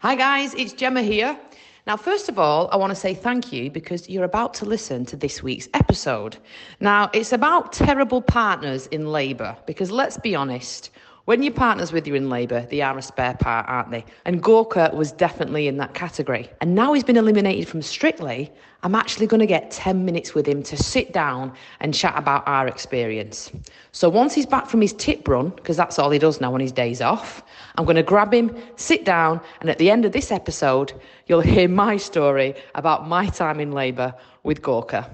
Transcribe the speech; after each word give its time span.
Hi, 0.00 0.14
guys, 0.14 0.54
it's 0.54 0.72
Gemma 0.74 1.02
here. 1.02 1.36
Now, 1.84 1.96
first 1.96 2.28
of 2.28 2.38
all, 2.38 2.68
I 2.70 2.76
want 2.76 2.92
to 2.92 2.94
say 2.94 3.14
thank 3.14 3.52
you 3.52 3.68
because 3.68 4.08
you're 4.08 4.22
about 4.22 4.54
to 4.54 4.64
listen 4.64 5.04
to 5.06 5.16
this 5.16 5.42
week's 5.42 5.68
episode. 5.74 6.36
Now, 6.78 7.10
it's 7.12 7.32
about 7.32 7.72
terrible 7.72 8.22
partners 8.22 8.86
in 8.92 9.10
labour 9.10 9.56
because 9.66 9.90
let's 9.90 10.16
be 10.16 10.36
honest, 10.36 10.90
when 11.28 11.42
your 11.42 11.52
partner's 11.52 11.92
with 11.92 12.06
you 12.06 12.14
in 12.14 12.30
labour, 12.30 12.66
they 12.70 12.80
are 12.80 12.96
a 12.96 13.02
spare 13.02 13.34
part, 13.34 13.68
aren't 13.68 13.90
they? 13.90 14.02
And 14.24 14.42
Gorka 14.42 14.90
was 14.94 15.12
definitely 15.12 15.68
in 15.68 15.76
that 15.76 15.92
category. 15.92 16.48
And 16.62 16.74
now 16.74 16.94
he's 16.94 17.04
been 17.04 17.18
eliminated 17.18 17.68
from 17.68 17.82
Strictly, 17.82 18.50
I'm 18.82 18.94
actually 18.94 19.26
going 19.26 19.40
to 19.40 19.46
get 19.46 19.70
10 19.70 20.06
minutes 20.06 20.34
with 20.34 20.48
him 20.48 20.62
to 20.62 20.74
sit 20.78 21.12
down 21.12 21.52
and 21.80 21.92
chat 21.92 22.14
about 22.16 22.48
our 22.48 22.66
experience. 22.66 23.52
So 23.92 24.08
once 24.08 24.32
he's 24.32 24.46
back 24.46 24.68
from 24.70 24.80
his 24.80 24.94
tip 24.94 25.28
run, 25.28 25.50
because 25.50 25.76
that's 25.76 25.98
all 25.98 26.08
he 26.08 26.18
does 26.18 26.40
now 26.40 26.54
on 26.54 26.60
his 26.60 26.72
days 26.72 27.02
off, 27.02 27.42
I'm 27.74 27.84
going 27.84 27.96
to 27.96 28.02
grab 28.02 28.32
him, 28.32 28.56
sit 28.76 29.04
down, 29.04 29.38
and 29.60 29.68
at 29.68 29.76
the 29.76 29.90
end 29.90 30.06
of 30.06 30.12
this 30.12 30.32
episode, 30.32 30.94
you'll 31.26 31.42
hear 31.42 31.68
my 31.68 31.98
story 31.98 32.54
about 32.74 33.06
my 33.06 33.26
time 33.26 33.60
in 33.60 33.72
labour 33.72 34.14
with 34.44 34.62
Gorka. 34.62 35.10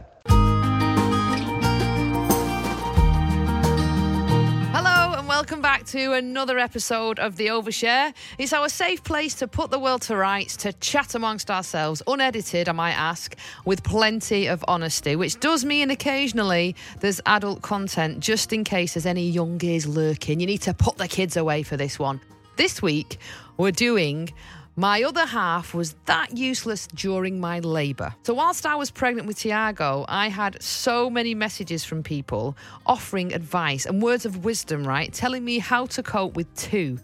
To 5.87 6.15
another 6.15 6.59
episode 6.59 7.19
of 7.19 7.37
The 7.37 7.49
Overshare. 7.49 8.15
It's 8.39 8.53
our 8.53 8.69
safe 8.69 9.05
place 9.05 9.35
to 9.37 9.47
put 9.47 9.71
the 9.71 9.79
world 9.79 10.03
to 10.03 10.17
rights, 10.17 10.57
to 10.59 10.73
chat 10.75 11.15
amongst 11.15 11.51
ourselves, 11.51 12.03
unedited, 12.07 12.69
I 12.69 12.73
might 12.73 12.95
ask, 12.95 13.37
with 13.65 13.83
plenty 13.83 14.47
of 14.47 14.65
honesty, 14.67 15.15
which 15.15 15.39
does 15.41 15.65
mean 15.65 15.91
occasionally 15.91 16.75
there's 17.01 17.21
adult 17.27 17.63
content 17.63 18.21
just 18.21 18.53
in 18.53 18.65
case 18.65 18.95
there's 18.95 19.05
any 19.05 19.29
young 19.29 19.59
gays 19.59 19.87
lurking. 19.87 20.41
You 20.41 20.47
need 20.47 20.63
to 20.63 20.73
put 20.73 20.97
the 20.97 21.09
kids 21.09 21.37
away 21.37 21.63
for 21.63 21.77
this 21.77 21.99
one. 21.99 22.21
This 22.57 22.81
week, 22.81 23.19
we're 23.57 23.71
doing 23.71 24.33
my 24.77 25.05
other 25.05 25.25
half 25.25 25.73
was 25.73 25.95
that 26.07 26.37
useless 26.37 26.89
during 26.89 27.39
my 27.39 27.61
labour. 27.61 28.13
So, 28.25 28.35
whilst 28.35 28.67
I 28.67 28.75
was 28.75 28.91
pregnant 28.91 29.29
with 29.29 29.39
Tiago, 29.39 30.05
I 30.09 30.29
had 30.29 30.61
so 30.61 31.09
many 31.09 31.33
messages 31.33 31.85
from 31.85 32.03
people 32.03 32.57
offering 32.85 33.33
advice 33.33 33.87
and 33.87 34.03
words 34.03 34.27
of 34.27 34.45
wisdom, 34.45 34.85
right? 34.85 35.13
Telling 35.13 35.45
me 35.45 35.61
how 35.61 35.87
to 35.87 36.03
cope 36.03 36.35
with 36.35 36.53
two. 36.57 36.99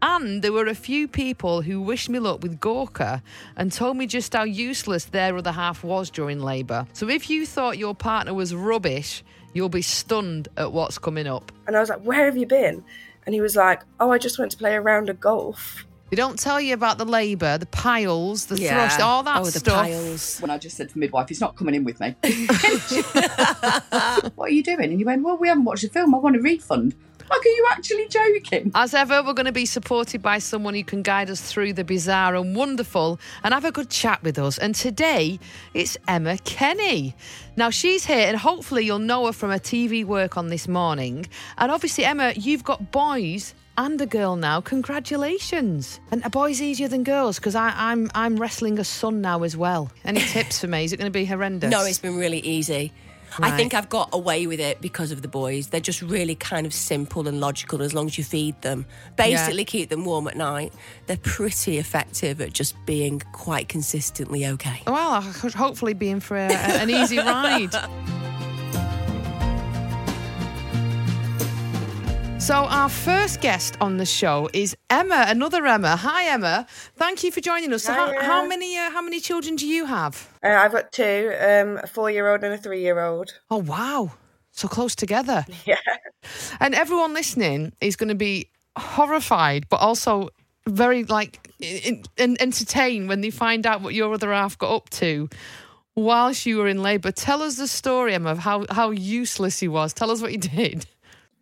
And 0.00 0.42
there 0.42 0.52
were 0.52 0.68
a 0.68 0.76
few 0.76 1.08
people 1.08 1.60
who 1.60 1.80
wished 1.82 2.08
me 2.08 2.20
luck 2.20 2.40
with 2.40 2.60
Gorka 2.60 3.20
and 3.56 3.72
told 3.72 3.96
me 3.96 4.06
just 4.06 4.32
how 4.32 4.44
useless 4.44 5.06
their 5.06 5.36
other 5.36 5.50
half 5.50 5.82
was 5.82 6.10
during 6.10 6.38
labour. 6.38 6.86
So, 6.92 7.08
if 7.08 7.28
you 7.28 7.46
thought 7.46 7.78
your 7.78 7.96
partner 7.96 8.32
was 8.32 8.54
rubbish, 8.54 9.24
you'll 9.54 9.68
be 9.68 9.82
stunned 9.82 10.46
at 10.56 10.70
what's 10.70 10.98
coming 10.98 11.26
up. 11.26 11.50
And 11.66 11.76
I 11.76 11.80
was 11.80 11.88
like, 11.88 12.02
Where 12.02 12.26
have 12.26 12.36
you 12.36 12.46
been? 12.46 12.84
And 13.26 13.34
he 13.34 13.40
was 13.40 13.56
like, 13.56 13.82
Oh, 13.98 14.12
I 14.12 14.18
just 14.18 14.38
went 14.38 14.52
to 14.52 14.56
play 14.56 14.76
a 14.76 14.80
round 14.80 15.10
of 15.10 15.18
golf. 15.18 15.84
They 16.10 16.16
don't 16.16 16.38
tell 16.38 16.60
you 16.60 16.74
about 16.74 16.98
the 16.98 17.04
labour, 17.04 17.58
the 17.58 17.66
piles, 17.66 18.46
the 18.46 18.58
yeah. 18.58 18.88
thrush, 18.88 19.00
all 19.00 19.22
that 19.24 19.40
oh, 19.40 19.44
stuff. 19.44 19.84
Piles. 19.84 20.38
When 20.40 20.50
I 20.50 20.58
just 20.58 20.76
said 20.76 20.88
to 20.90 20.98
midwife, 20.98 21.28
he's 21.28 21.40
not 21.40 21.56
coming 21.56 21.74
in 21.74 21.84
with 21.84 22.00
me. 22.00 22.16
what 24.34 24.48
are 24.48 24.52
you 24.52 24.62
doing? 24.62 24.84
And 24.84 24.98
you 24.98 25.06
went, 25.06 25.22
Well, 25.22 25.36
we 25.36 25.48
haven't 25.48 25.64
watched 25.64 25.82
the 25.82 25.88
film. 25.88 26.14
I 26.14 26.18
want 26.18 26.36
a 26.36 26.40
refund. 26.40 26.94
Like, 27.30 27.44
are 27.44 27.48
you 27.48 27.66
actually 27.70 28.08
joking? 28.08 28.70
As 28.74 28.94
ever, 28.94 29.22
we're 29.22 29.34
going 29.34 29.46
to 29.46 29.52
be 29.52 29.66
supported 29.66 30.22
by 30.22 30.38
someone 30.38 30.74
who 30.74 30.82
can 30.82 31.02
guide 31.02 31.28
us 31.28 31.42
through 31.42 31.74
the 31.74 31.84
bizarre 31.84 32.34
and 32.34 32.56
wonderful 32.56 33.20
and 33.44 33.52
have 33.52 33.66
a 33.66 33.72
good 33.72 33.90
chat 33.90 34.22
with 34.22 34.38
us. 34.38 34.56
And 34.56 34.74
today, 34.74 35.38
it's 35.74 35.98
Emma 36.06 36.38
Kenny. 36.38 37.14
Now, 37.54 37.68
she's 37.68 38.06
here, 38.06 38.26
and 38.26 38.36
hopefully, 38.36 38.86
you'll 38.86 38.98
know 38.98 39.26
her 39.26 39.32
from 39.32 39.50
her 39.50 39.58
TV 39.58 40.06
work 40.06 40.38
on 40.38 40.48
this 40.48 40.66
morning. 40.66 41.26
And 41.58 41.70
obviously, 41.70 42.06
Emma, 42.06 42.32
you've 42.34 42.64
got 42.64 42.92
boys 42.92 43.52
and 43.78 44.00
a 44.00 44.06
girl 44.06 44.36
now. 44.36 44.60
Congratulations! 44.60 46.00
And 46.10 46.22
a 46.26 46.30
boy's 46.30 46.60
easier 46.60 46.88
than 46.88 47.04
girls 47.04 47.38
because 47.38 47.54
I'm 47.54 48.10
I'm 48.14 48.36
wrestling 48.36 48.78
a 48.78 48.84
son 48.84 49.22
now 49.22 49.44
as 49.44 49.56
well. 49.56 49.90
Any 50.04 50.20
tips 50.34 50.60
for 50.60 50.66
me? 50.66 50.84
Is 50.84 50.92
it 50.92 50.98
going 50.98 51.10
to 51.10 51.18
be 51.18 51.24
horrendous? 51.24 51.70
No, 51.70 51.84
it's 51.84 51.98
been 51.98 52.16
really 52.16 52.40
easy. 52.40 52.92
Right. 53.38 53.52
I 53.52 53.56
think 53.56 53.74
I've 53.74 53.88
got 53.88 54.08
away 54.12 54.46
with 54.46 54.58
it 54.58 54.80
because 54.80 55.12
of 55.12 55.22
the 55.22 55.28
boys. 55.28 55.68
They're 55.68 55.80
just 55.80 56.02
really 56.02 56.34
kind 56.34 56.66
of 56.66 56.72
simple 56.72 57.28
and 57.28 57.40
logical 57.40 57.82
as 57.82 57.94
long 57.94 58.06
as 58.06 58.18
you 58.18 58.24
feed 58.24 58.60
them. 58.62 58.86
Basically, 59.16 59.58
yeah. 59.58 59.64
keep 59.64 59.90
them 59.90 60.04
warm 60.04 60.26
at 60.28 60.36
night. 60.36 60.72
They're 61.06 61.18
pretty 61.18 61.78
effective 61.78 62.40
at 62.40 62.52
just 62.52 62.74
being 62.86 63.20
quite 63.32 63.68
consistently 63.68 64.46
okay. 64.46 64.82
Well, 64.86 65.20
hopefully, 65.20 65.92
being 65.94 66.20
for 66.20 66.36
a, 66.36 66.50
an 66.50 66.90
easy 66.90 67.18
ride. 67.18 67.74
So, 72.48 72.64
our 72.64 72.88
first 72.88 73.42
guest 73.42 73.76
on 73.78 73.98
the 73.98 74.06
show 74.06 74.48
is 74.54 74.74
Emma, 74.88 75.26
another 75.28 75.66
Emma. 75.66 75.96
Hi, 75.96 76.30
Emma. 76.30 76.66
Thank 76.96 77.22
you 77.22 77.30
for 77.30 77.42
joining 77.42 77.74
us. 77.74 77.82
So, 77.82 77.92
how, 77.92 78.18
how, 78.22 78.46
many 78.46 78.74
uh, 78.78 78.88
how 78.90 79.02
many 79.02 79.20
children 79.20 79.54
do 79.54 79.66
you 79.66 79.84
have? 79.84 80.34
Uh, 80.42 80.48
I've 80.48 80.72
got 80.72 80.90
two, 80.90 81.34
um, 81.38 81.76
a 81.76 81.86
four 81.86 82.10
year 82.10 82.26
old 82.26 82.42
and 82.42 82.54
a 82.54 82.56
three 82.56 82.80
year 82.80 83.00
old. 83.00 83.38
Oh, 83.50 83.58
wow. 83.58 84.12
So 84.50 84.66
close 84.66 84.94
together. 84.94 85.44
Yeah. 85.66 85.76
And 86.58 86.74
everyone 86.74 87.12
listening 87.12 87.74
is 87.82 87.96
going 87.96 88.08
to 88.08 88.14
be 88.14 88.48
horrified, 88.78 89.68
but 89.68 89.80
also 89.82 90.30
very 90.66 91.04
like 91.04 91.50
in, 91.60 92.02
in, 92.16 92.40
entertained 92.40 93.10
when 93.10 93.20
they 93.20 93.28
find 93.28 93.66
out 93.66 93.82
what 93.82 93.92
your 93.92 94.14
other 94.14 94.32
half 94.32 94.56
got 94.56 94.74
up 94.74 94.88
to 95.04 95.28
whilst 95.94 96.46
you 96.46 96.56
were 96.56 96.68
in 96.68 96.82
labour. 96.82 97.12
Tell 97.12 97.42
us 97.42 97.56
the 97.56 97.68
story, 97.68 98.14
Emma, 98.14 98.30
of 98.30 98.38
how, 98.38 98.64
how 98.70 98.88
useless 98.88 99.60
he 99.60 99.68
was. 99.68 99.92
Tell 99.92 100.10
us 100.10 100.22
what 100.22 100.32
you 100.32 100.38
did. 100.62 100.86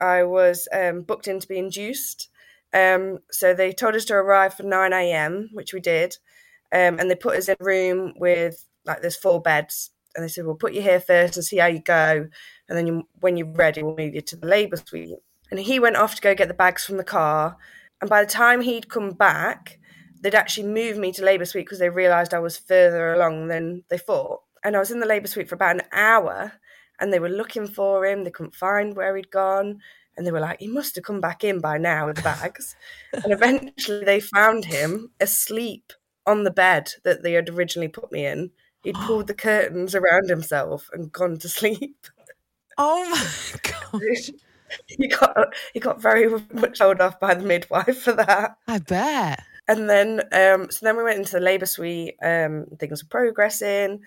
I 0.01 0.25
was 0.25 0.69
um, 0.73 1.03
booked 1.03 1.29
in 1.29 1.41
to 1.41 1.49
be 1.49 1.59
induced. 1.59 2.29
Um, 2.73 3.19
so 3.31 3.55
they 3.55 3.73
told 3.73 3.95
us 3.95 4.05
to 4.07 4.15
arrive 4.15 4.55
for 4.55 4.62
9 4.62 4.93
a.m., 4.93 5.51
which 5.53 5.73
we 5.73 5.81
did. 5.81 6.17
Um, 6.73 6.99
and 6.99 7.11
they 7.11 7.15
put 7.15 7.37
us 7.37 7.49
in 7.49 7.57
a 7.59 7.65
room 7.65 8.15
with 8.17 8.65
like 8.84 9.01
there's 9.01 9.17
four 9.17 9.41
beds. 9.41 9.91
And 10.15 10.25
they 10.25 10.29
said, 10.29 10.47
we'll 10.47 10.55
put 10.55 10.73
you 10.73 10.81
here 10.81 11.01
first 11.01 11.37
and 11.37 11.45
see 11.45 11.59
how 11.59 11.67
you 11.67 11.81
go. 11.81 12.29
And 12.69 12.79
then 12.79 12.87
you, 12.87 13.03
when 13.21 13.37
you're 13.37 13.53
ready, 13.53 13.83
we'll 13.83 13.97
move 13.97 14.15
you 14.15 14.23
to 14.23 14.37
the 14.37 14.47
labour 14.47 14.77
suite. 14.77 15.19
And 15.51 15.61
he 15.61 15.79
went 15.79 15.97
off 15.97 16.15
to 16.15 16.23
go 16.23 16.34
get 16.34 16.49
the 16.49 16.55
bags 16.55 16.84
from 16.84 16.97
the 16.97 17.05
car. 17.05 17.57
And 18.01 18.09
by 18.11 18.25
the 18.25 18.31
time 18.31 18.63
he'd 18.63 18.89
come 18.89 19.13
back, 19.13 19.78
they'd 20.21 20.34
actually 20.34 20.69
moved 20.69 20.99
me 20.99 21.13
to 21.13 21.25
labour 21.25 21.45
suite 21.45 21.67
because 21.67 21.78
they 21.78 21.91
realised 21.91 22.33
I 22.33 22.39
was 22.39 22.57
further 22.57 23.13
along 23.13 23.49
than 23.49 23.84
they 23.89 23.99
thought. 23.99 24.41
And 24.65 24.75
I 24.75 24.78
was 24.78 24.91
in 24.91 25.01
the 25.01 25.07
labour 25.07 25.28
suite 25.28 25.49
for 25.49 25.55
about 25.55 25.77
an 25.77 25.83
hour 25.93 26.55
and 27.01 27.12
they 27.12 27.19
were 27.19 27.29
looking 27.29 27.67
for 27.67 28.07
him. 28.07 28.25
They 28.25 28.31
couldn't 28.31 28.55
find 28.55 28.97
where 28.97 29.17
he'd 29.17 29.31
gone. 29.31 29.81
And 30.17 30.27
they 30.27 30.33
were 30.33 30.41
like, 30.41 30.61
he 30.61 30.69
must 30.69 30.95
have 30.95 31.05
come 31.05 31.21
back 31.21 31.45
in 31.45 31.61
by 31.61 31.77
now 31.79 32.07
with 32.07 32.25
bags. 32.25 32.75
and 33.12 33.33
eventually 33.33 34.05
they 34.05 34.21
found 34.21 34.65
him 34.65 35.11
asleep 35.21 35.93
on 36.27 36.45
the 36.45 36.51
bed 36.51 36.93
that 37.05 37.23
they 37.23 37.33
had 37.33 37.51
originally 37.51 37.89
put 37.89 38.11
me 38.11 38.25
in. 38.27 38.51
He'd 38.83 38.95
pulled 38.95 39.27
the 39.27 39.34
curtains 39.49 39.95
around 39.95 40.29
himself 40.29 40.89
and 40.93 41.12
gone 41.12 41.39
to 41.39 41.49
sleep. 41.49 42.07
Oh 42.79 43.09
my 43.11 44.01
gosh. 44.01 44.31
he 44.87 45.09
got 45.09 45.55
he 45.73 45.81
got 45.81 46.01
very 46.01 46.28
much 46.53 46.78
told 46.78 47.01
off 47.01 47.21
by 47.21 47.34
the 47.34 47.45
midwife 47.45 48.03
for 48.03 48.13
that. 48.13 48.57
I 48.67 48.78
bet. 48.78 49.43
And 49.69 49.89
then 49.89 50.21
um, 50.33 50.71
so 50.71 50.84
then 50.84 50.97
we 50.97 51.03
went 51.03 51.19
into 51.19 51.33
the 51.33 51.41
labour 51.41 51.67
suite, 51.67 52.17
um, 52.23 52.67
things 52.78 53.03
were 53.03 53.09
progressing. 53.09 54.01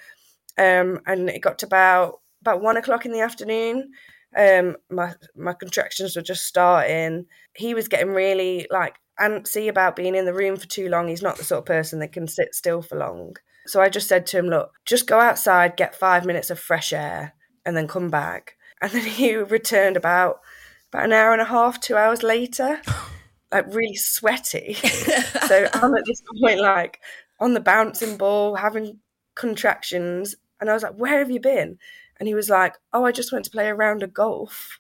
Um, 0.58 1.00
and 1.06 1.30
it 1.30 1.40
got 1.40 1.60
to 1.60 1.66
about 1.66 2.20
about 2.42 2.62
one 2.62 2.78
o'clock 2.78 3.06
in 3.06 3.12
the 3.12 3.22
afternoon. 3.22 3.92
Um, 4.38 4.78
my 4.90 5.14
my 5.36 5.54
contractions 5.54 6.16
were 6.16 6.22
just 6.22 6.46
starting. 6.46 7.26
He 7.56 7.74
was 7.74 7.88
getting 7.88 8.10
really 8.10 8.68
like 8.70 8.96
antsy 9.20 9.68
about 9.68 9.96
being 9.96 10.16
in 10.16 10.26
the 10.26 10.34
room 10.34 10.56
for 10.56 10.68
too 10.68 10.90
long. 10.90 11.08
He's 11.08 11.22
not 11.22 11.38
the 11.38 11.44
sort 11.44 11.60
of 11.60 11.66
person 11.66 12.00
that 12.00 12.14
can 12.14 12.28
sit 12.28 12.54
still 12.56 12.82
for 12.82 12.98
long. 12.98 13.36
So 13.66 13.82
I 13.82 13.90
just 13.90 14.08
said 14.08 14.26
to 14.28 14.38
him, 14.38 14.48
"Look, 14.48 14.72
just 14.86 15.08
go 15.08 15.20
outside, 15.20 15.78
get 15.78 15.96
five 15.96 16.26
minutes 16.26 16.50
of 16.50 16.60
fresh 16.60 16.94
air, 16.94 17.34
and 17.66 17.76
then 17.76 17.88
come 17.88 18.10
back." 18.10 18.56
And 18.82 18.94
then 18.94 19.04
he 19.04 19.36
returned 19.36 19.98
about 19.98 20.40
about 20.88 21.04
an 21.04 21.12
hour 21.12 21.34
and 21.34 21.42
a 21.42 21.46
half, 21.46 21.82
two 21.82 21.98
hours 21.98 22.24
later, 22.24 22.82
like 23.52 23.66
really 23.68 23.98
sweaty. 23.98 24.74
so 25.48 25.68
I'm 25.74 25.94
at 25.96 26.06
this 26.06 26.24
point 26.42 26.62
like 26.62 27.02
on 27.42 27.54
the 27.54 27.60
bouncing 27.60 28.16
ball, 28.16 28.56
having 28.56 29.00
contractions, 29.36 30.36
and 30.62 30.70
I 30.70 30.74
was 30.74 30.84
like, 30.84 30.94
"Where 30.94 31.20
have 31.20 31.30
you 31.30 31.42
been?" 31.42 31.78
And 32.20 32.28
he 32.28 32.34
was 32.34 32.50
like, 32.50 32.76
"Oh, 32.94 33.06
I 33.06 33.12
just 33.12 33.32
went 33.32 33.46
to 33.46 33.52
play 33.52 33.68
a 33.70 33.76
round 33.76 34.04
of 34.04 34.14
golf." 34.14 34.80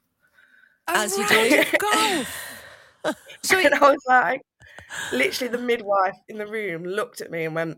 As 0.88 1.18
you 1.18 1.28
do, 1.28 1.64
golf. 1.80 2.56
so 3.44 3.60
and 3.60 3.74
I 3.76 3.92
was 3.92 4.04
like, 4.08 4.42
literally, 5.14 5.52
the 5.52 5.64
midwife 5.64 6.18
in 6.28 6.38
the 6.38 6.48
room 6.48 6.84
looked 6.84 7.22
at 7.22 7.32
me 7.32 7.46
and 7.46 7.56
went, 7.56 7.78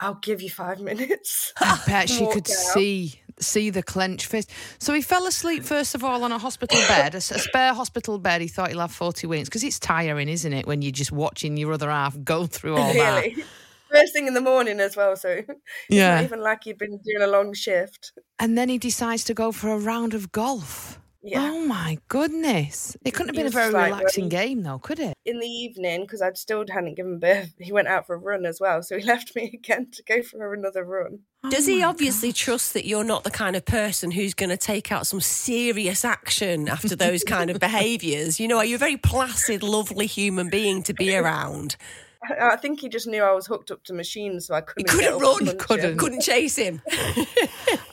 "I'll 0.00 0.14
give 0.14 0.42
you 0.42 0.50
five 0.50 0.80
minutes." 0.80 1.52
I 1.58 1.80
bet 1.86 2.08
she 2.08 2.26
could 2.26 2.42
out. 2.42 2.46
see 2.48 3.20
see 3.40 3.70
the 3.70 3.82
clenched 3.82 4.26
fist. 4.26 4.50
So 4.78 4.92
he 4.92 5.02
fell 5.02 5.26
asleep 5.26 5.64
first 5.64 5.94
of 5.94 6.04
all 6.04 6.22
on 6.22 6.32
a 6.32 6.38
hospital 6.38 6.78
bed, 6.86 7.14
a, 7.14 7.18
a 7.18 7.20
spare 7.20 7.74
hospital 7.74 8.18
bed. 8.18 8.40
He 8.40 8.48
thought 8.48 8.70
he'll 8.70 8.80
have 8.80 8.92
forty 8.92 9.26
winks 9.26 9.48
because 9.48 9.64
it's 9.64 9.78
tiring, 9.78 10.28
isn't 10.28 10.52
it, 10.52 10.66
when 10.66 10.82
you're 10.82 10.92
just 10.92 11.12
watching 11.12 11.56
your 11.56 11.72
other 11.72 11.90
half 11.90 12.22
go 12.22 12.46
through 12.46 12.76
all 12.76 12.92
really? 12.92 13.34
that 13.34 13.44
first 13.92 14.12
thing 14.12 14.26
in 14.26 14.34
the 14.34 14.40
morning 14.40 14.80
as 14.80 14.96
well. 14.96 15.16
So 15.16 15.42
yeah, 15.88 16.22
even 16.22 16.40
like 16.40 16.66
you've 16.66 16.78
been 16.78 16.98
doing 17.04 17.22
a 17.22 17.26
long 17.26 17.54
shift. 17.54 18.12
And 18.38 18.56
then 18.58 18.68
he 18.68 18.78
decides 18.78 19.24
to 19.24 19.34
go 19.34 19.52
for 19.52 19.68
a 19.70 19.78
round 19.78 20.14
of 20.14 20.32
golf. 20.32 20.98
Yeah. 21.24 21.52
Oh 21.52 21.64
my 21.64 21.98
goodness! 22.08 22.96
It 23.04 23.12
couldn't 23.12 23.28
have 23.28 23.36
been 23.36 23.46
a 23.46 23.50
very 23.50 23.70
like, 23.70 23.92
relaxing 23.94 24.24
really- 24.24 24.30
game, 24.30 24.62
though, 24.64 24.80
could 24.80 24.98
it? 24.98 25.14
In 25.24 25.38
the 25.38 25.46
evening, 25.46 26.00
because 26.00 26.20
I'd 26.20 26.36
still 26.36 26.64
hadn't 26.68 26.96
given 26.96 27.20
birth, 27.20 27.54
he 27.60 27.70
went 27.70 27.86
out 27.86 28.08
for 28.08 28.16
a 28.16 28.18
run 28.18 28.44
as 28.44 28.58
well. 28.60 28.82
So 28.82 28.98
he 28.98 29.04
left 29.14 29.36
me 29.36 29.52
again 29.54 29.86
to 29.92 30.02
go 30.02 30.22
for 30.24 30.52
another 30.52 30.82
run. 30.84 31.20
Does 31.48 31.68
Oh 31.68 31.70
he 31.70 31.82
obviously 31.84 32.30
gosh. 32.30 32.40
trust 32.40 32.74
that 32.74 32.86
you're 32.86 33.04
not 33.04 33.22
the 33.22 33.30
kind 33.30 33.54
of 33.54 33.64
person 33.64 34.10
who's 34.10 34.34
going 34.34 34.50
to 34.50 34.56
take 34.56 34.90
out 34.90 35.06
some 35.06 35.20
serious 35.20 36.04
action 36.04 36.68
after 36.68 36.96
those 36.96 37.22
kind 37.22 37.50
of 37.50 37.60
behaviours? 37.60 38.40
You 38.40 38.48
know, 38.48 38.56
are 38.56 38.64
you 38.64 38.74
a 38.74 38.78
very 38.78 38.96
placid, 38.96 39.62
lovely 39.62 40.06
human 40.06 40.50
being 40.50 40.82
to 40.82 40.92
be 40.92 41.14
around? 41.14 41.76
I 42.40 42.56
think 42.56 42.80
he 42.80 42.88
just 42.88 43.06
knew 43.06 43.22
I 43.22 43.32
was 43.32 43.46
hooked 43.46 43.70
up 43.70 43.82
to 43.84 43.92
machines, 43.92 44.46
so 44.46 44.54
I 44.54 44.60
couldn't. 44.60 44.90
He 44.90 44.96
couldn't 44.96 45.18
run, 45.18 45.58
couldn't. 45.58 45.96
Couldn't 45.98 46.20
chase 46.20 46.56
him. 46.56 46.82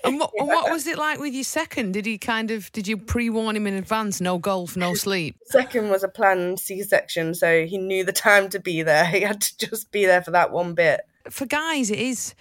And 0.04 0.20
what, 0.20 0.32
what 0.36 0.72
was 0.72 0.88
it 0.88 0.98
like 0.98 1.20
with 1.20 1.34
your 1.34 1.44
second? 1.44 1.92
Did 1.92 2.06
he 2.06 2.18
kind 2.18 2.52
of 2.52 2.72
did 2.72 2.88
you 2.88 2.98
pre 2.98 3.30
warn 3.30 3.56
him 3.56 3.68
in 3.68 3.74
advance? 3.74 4.22
No 4.22 4.38
golf, 4.38 4.76
no 4.78 4.94
sleep. 4.94 5.36
Second 5.46 5.90
was 5.90 6.04
a 6.04 6.08
planned 6.08 6.60
C-section, 6.60 7.36
so 7.36 7.66
he 7.66 7.78
knew 7.78 8.04
the 8.04 8.14
time 8.14 8.50
to 8.50 8.60
be 8.60 8.82
there. 8.82 9.06
He 9.20 9.22
had 9.22 9.42
to 9.42 9.58
just 9.70 9.92
be 9.92 10.06
there 10.06 10.22
for 10.22 10.32
that 10.32 10.52
one 10.52 10.74
bit. 10.74 11.02
For 11.30 11.46
guys, 11.46 11.92
it 11.92 12.00
is 12.00 12.34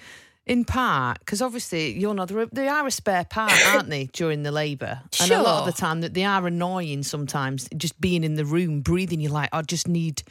in 0.46 0.64
part 0.64 1.18
because 1.18 1.42
obviously 1.42 1.98
they're, 1.98 2.40
a- 2.40 2.46
they 2.52 2.68
are 2.68 2.86
a 2.86 2.90
spare 2.90 3.24
part, 3.24 3.52
aren't 3.74 3.90
they, 3.90 4.06
during 4.12 4.44
the 4.44 4.52
labour? 4.52 5.00
And 5.20 5.30
a 5.30 5.42
lot 5.42 5.60
of 5.60 5.66
the 5.66 5.78
time 5.78 6.00
that 6.02 6.14
they 6.14 6.24
are 6.24 6.46
annoying. 6.46 7.02
Sometimes 7.02 7.68
just 7.76 8.00
being 8.00 8.22
in 8.22 8.34
the 8.34 8.44
room, 8.44 8.80
breathing, 8.80 9.20
you're 9.20 9.32
like, 9.32 9.50
I 9.52 9.62
just 9.62 9.88
need 9.88 10.22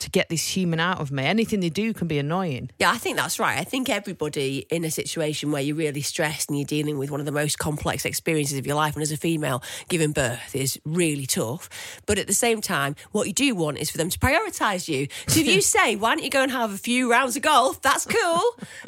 to 0.00 0.10
get 0.10 0.28
this 0.28 0.46
human 0.56 0.80
out 0.80 1.00
of 1.00 1.10
me. 1.10 1.24
Anything 1.24 1.60
they 1.60 1.68
do 1.70 1.92
can 1.92 2.08
be 2.08 2.18
annoying. 2.18 2.70
Yeah, 2.78 2.90
I 2.90 2.98
think 2.98 3.16
that's 3.16 3.38
right. 3.38 3.58
I 3.58 3.64
think 3.64 3.88
everybody 3.88 4.66
in 4.70 4.84
a 4.84 4.90
situation 4.90 5.52
where 5.52 5.62
you're 5.62 5.76
really 5.76 6.02
stressed 6.02 6.48
and 6.50 6.58
you're 6.58 6.66
dealing 6.66 6.98
with 6.98 7.10
one 7.10 7.20
of 7.20 7.26
the 7.26 7.32
most 7.32 7.58
complex 7.58 8.04
experiences 8.04 8.58
of 8.58 8.66
your 8.66 8.76
life, 8.76 8.94
and 8.94 9.02
as 9.02 9.12
a 9.12 9.16
female, 9.16 9.62
giving 9.88 10.12
birth 10.12 10.54
is 10.54 10.78
really 10.84 11.26
tough. 11.26 11.68
But 12.06 12.18
at 12.18 12.26
the 12.26 12.34
same 12.34 12.60
time, 12.60 12.96
what 13.12 13.26
you 13.26 13.32
do 13.32 13.54
want 13.54 13.78
is 13.78 13.90
for 13.90 13.98
them 13.98 14.10
to 14.10 14.18
prioritise 14.18 14.88
you. 14.88 15.08
So 15.26 15.40
if 15.40 15.46
you 15.46 15.60
say, 15.76 15.96
why 15.96 16.14
don't 16.14 16.24
you 16.24 16.30
go 16.30 16.42
and 16.42 16.50
have 16.52 16.72
a 16.72 16.78
few 16.78 17.10
rounds 17.10 17.36
of 17.36 17.42
golf, 17.42 17.80
that's 17.82 18.06
cool, 18.06 18.42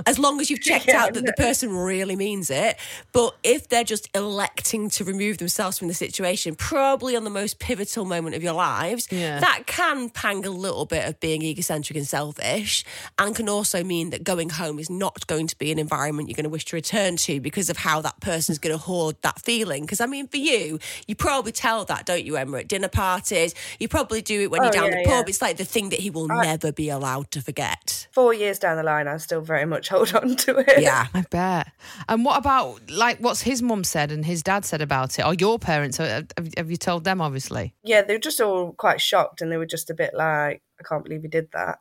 as 0.06 0.18
long 0.18 0.40
as 0.40 0.50
you've 0.50 0.60
checked 0.60 0.86
Yeah, 0.88 1.04
out 1.04 1.14
that 1.14 1.24
the 1.26 1.32
person 1.34 1.74
really 1.76 2.16
means 2.16 2.50
it. 2.50 2.76
But 3.12 3.36
if 3.42 3.68
they're 3.68 3.84
just 3.84 4.08
electing 4.14 4.90
to 4.90 5.04
remove 5.04 5.38
themselves 5.38 5.78
from 5.78 5.88
the 5.88 5.94
situation, 5.94 6.54
probably 6.54 7.16
on 7.16 7.24
the 7.24 7.30
most 7.30 7.58
pivotal 7.58 8.04
moment 8.04 8.34
of 8.34 8.42
your 8.42 8.54
lives, 8.54 9.08
Yeah. 9.10 9.40
that 9.40 9.66
can 9.66 10.08
pang 10.10 10.44
a 10.46 10.50
little 10.50 10.86
bit 10.86 11.01
of 11.08 11.20
being 11.20 11.42
egocentric 11.42 11.96
and 11.96 12.06
selfish 12.06 12.84
and 13.18 13.34
can 13.34 13.48
also 13.48 13.82
mean 13.84 14.10
that 14.10 14.24
going 14.24 14.50
home 14.50 14.78
is 14.78 14.90
not 14.90 15.26
going 15.26 15.46
to 15.46 15.56
be 15.58 15.70
an 15.72 15.78
environment 15.78 16.28
you're 16.28 16.36
going 16.36 16.44
to 16.44 16.50
wish 16.50 16.64
to 16.66 16.76
return 16.76 17.16
to 17.16 17.40
because 17.40 17.68
of 17.70 17.76
how 17.78 18.00
that 18.00 18.20
person's 18.20 18.58
going 18.58 18.74
to 18.74 18.78
hoard 18.78 19.16
that 19.22 19.40
feeling. 19.40 19.82
Because, 19.82 20.00
I 20.00 20.06
mean, 20.06 20.28
for 20.28 20.36
you, 20.36 20.78
you 21.06 21.14
probably 21.14 21.52
tell 21.52 21.84
that, 21.86 22.06
don't 22.06 22.24
you, 22.24 22.36
Emma, 22.36 22.58
at 22.58 22.68
dinner 22.68 22.88
parties? 22.88 23.54
You 23.78 23.88
probably 23.88 24.22
do 24.22 24.42
it 24.42 24.50
when 24.50 24.62
you're 24.62 24.68
Oh, 24.68 24.72
down 24.72 24.92
yeah, 24.92 24.98
the 25.02 25.04
pub. 25.04 25.24
yeah. 25.26 25.28
It's 25.28 25.42
like 25.42 25.56
the 25.56 25.64
thing 25.64 25.88
that 25.90 26.00
he 26.00 26.10
will 26.10 26.28
never 26.28 26.72
be 26.72 26.88
allowed 26.88 27.30
to 27.32 27.40
forget. 27.42 28.06
Four 28.12 28.32
years 28.34 28.58
down 28.58 28.76
the 28.76 28.82
line, 28.82 29.08
I 29.08 29.16
still 29.18 29.40
very 29.40 29.64
much 29.66 29.88
hold 29.88 30.14
on 30.14 30.36
to 30.36 30.58
it. 30.58 30.82
Yeah. 30.82 31.06
I 31.14 31.22
bet. 31.30 31.68
And 32.08 32.24
what 32.24 32.38
about 32.38 32.90
like 32.90 33.18
what's 33.18 33.42
his 33.42 33.62
mum 33.62 33.84
said 33.84 34.10
and 34.12 34.24
his 34.24 34.42
dad 34.42 34.64
said 34.64 34.80
about 34.82 35.18
it, 35.18 35.24
or 35.26 35.34
your 35.34 35.58
parents? 35.58 35.98
Uh, 36.00 36.22
have, 36.36 36.48
have 36.56 36.70
you 36.70 36.76
told 36.76 37.04
them? 37.04 37.20
Obviously. 37.20 37.74
yeah, 37.82 38.02
they 38.02 38.14
were 38.14 38.18
just 38.20 38.40
all 38.40 38.72
quite 38.72 39.00
shocked, 39.00 39.42
and 39.42 39.50
they 39.50 39.56
were 39.56 39.66
just 39.66 39.90
a 39.90 39.94
bit 39.94 40.14
like, 40.14 40.62
"I 40.84 40.88
can't 40.88 41.04
believe 41.04 41.22
he 41.22 41.28
did 41.28 41.48
that." 41.52 41.78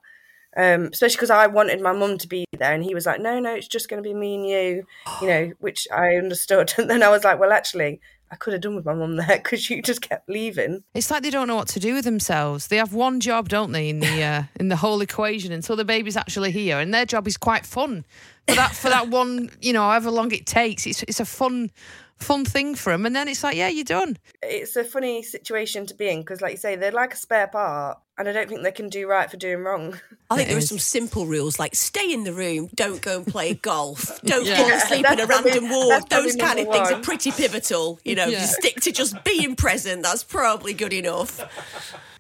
Um, 0.58 0.90
especially 0.92 1.16
because 1.16 1.30
I 1.30 1.48
wanted 1.48 1.80
my 1.80 1.94
mum 1.94 2.18
to 2.18 2.28
be 2.28 2.46
there, 2.58 2.74
and 2.74 2.84
he 2.84 2.94
was 2.94 3.06
like, 3.06 3.22
"No, 3.22 3.40
no, 3.40 3.56
it's 3.56 3.68
just 3.68 3.90
going 3.90 4.04
to 4.04 4.08
be 4.08 4.14
me 4.14 4.36
and 4.36 4.48
you," 4.48 4.86
you 5.22 5.28
know, 5.28 5.52
which 5.60 5.88
I 5.92 6.16
understood. 6.16 6.74
And 6.78 6.90
then 6.90 7.04
I 7.04 7.10
was 7.10 7.24
like, 7.24 7.40
"Well, 7.40 7.54
actually, 7.54 8.02
I 8.30 8.36
could 8.36 8.54
have 8.54 8.62
done 8.62 8.76
with 8.76 8.86
my 8.86 8.94
mum 8.94 9.16
there 9.16 9.38
because 9.38 9.70
you 9.70 9.82
just 9.82 10.02
kept 10.02 10.28
leaving." 10.28 10.84
It's 10.94 11.10
like 11.10 11.24
they 11.24 11.30
don't 11.30 11.48
know 11.48 11.56
what 11.56 11.70
to 11.70 11.80
do 11.80 11.94
with 11.94 12.04
themselves. 12.04 12.68
They 12.68 12.78
have 12.78 12.94
one 12.94 13.22
job, 13.22 13.48
don't 13.48 13.72
they, 13.72 13.88
in 13.88 14.02
the 14.02 14.24
uh, 14.24 14.44
in 14.60 14.68
the 14.68 14.76
whole 14.76 15.00
equation 15.00 15.54
until 15.54 15.78
the 15.78 15.86
baby's 15.86 16.18
actually 16.18 16.52
here, 16.52 16.80
and 16.80 16.94
their 16.94 17.06
job 17.06 17.28
is 17.28 17.38
quite 17.38 17.66
fun. 17.66 18.06
For 18.50 18.56
that 18.56 18.76
for 18.76 18.90
that 18.90 19.08
one, 19.22 19.52
you 19.62 19.72
know, 19.72 19.84
however 19.84 20.12
long 20.12 20.32
it 20.34 20.46
takes, 20.46 20.86
it's 20.86 21.04
it's 21.04 21.22
a 21.22 21.26
fun 21.26 21.72
fun 22.22 22.46
thing 22.46 22.76
for 22.76 22.92
them, 22.92 23.06
and 23.06 23.16
then 23.16 23.28
it's 23.28 23.44
like, 23.44 23.56
yeah, 23.56 23.68
you're 23.68 23.84
done. 23.84 24.18
It's 24.42 24.76
a 24.76 24.84
funny 24.84 25.24
situation 25.24 25.86
to 25.88 25.94
be 25.96 26.10
in 26.10 26.22
because, 26.22 26.42
like 26.42 26.52
you 26.52 26.58
say, 26.58 26.76
they're 26.76 26.92
like 26.92 27.14
a 27.14 27.18
spare 27.18 27.48
part, 27.48 27.98
and 28.18 28.28
I 28.30 28.32
don't 28.32 28.48
think 28.48 28.62
they 28.64 28.72
can 28.72 28.90
do 28.90 29.08
right 29.08 29.30
for 29.30 29.38
doing 29.38 29.64
wrong. 29.64 30.00
I 30.30 30.36
think 30.38 30.48
It 30.48 30.52
there 30.52 30.58
are 30.60 30.62
some 30.62 30.80
simple 30.80 31.26
rules 31.26 31.60
like 31.60 31.76
stay 31.76 32.12
in 32.14 32.24
the 32.24 32.34
room, 32.34 32.70
don't 32.76 33.02
go 33.02 33.18
and 33.18 33.28
play 33.28 33.54
golf, 33.62 34.22
don't 34.24 34.46
Yeah. 34.46 34.56
fall 34.58 34.68
Yeah, 34.70 34.78
asleep 34.78 35.06
in 35.12 35.20
a 35.20 35.28
probably- 35.28 35.52
random 35.52 35.70
ward. 35.70 36.10
Those 36.10 36.36
kind 36.36 36.60
of 36.60 36.66
number 36.68 36.74
things 36.86 36.92
are 36.92 37.02
pretty 37.02 37.32
pivotal. 37.32 38.00
You 38.06 38.16
know, 38.16 38.28
Yeah. 38.28 38.42
you 38.42 38.48
stick 38.48 38.80
to 38.82 38.92
just 38.92 39.24
being 39.24 39.56
present. 39.56 40.04
That's 40.04 40.24
probably 40.24 40.74
good 40.74 40.94
enough. 40.94 41.40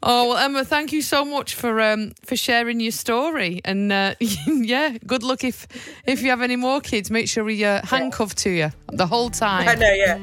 Oh 0.03 0.30
well, 0.30 0.38
Emma, 0.38 0.65
thank 0.65 0.92
you 0.92 1.01
so 1.03 1.24
much 1.24 1.53
for 1.53 1.80
um 1.80 2.13
for 2.25 2.36
sharing 2.36 2.80
your 2.80 2.92
story, 2.92 3.62
and 3.63 3.92
uh, 3.92 4.15
yeah, 4.48 4.98
good 5.06 5.21
luck 5.24 5.44
if 5.44 5.68
if 6.06 6.21
you 6.24 6.30
have 6.31 6.42
any 6.42 6.56
more 6.56 6.81
kids. 6.81 7.12
Make 7.12 7.30
sure 7.30 7.44
we 7.44 7.63
uh, 7.63 7.81
handcuffed 7.86 8.38
to 8.39 8.50
you 8.50 8.71
the 8.92 9.06
whole 9.06 9.30
time. 9.30 9.68
I 9.69 9.75
know, 9.75 9.94
yeah. 9.94 10.18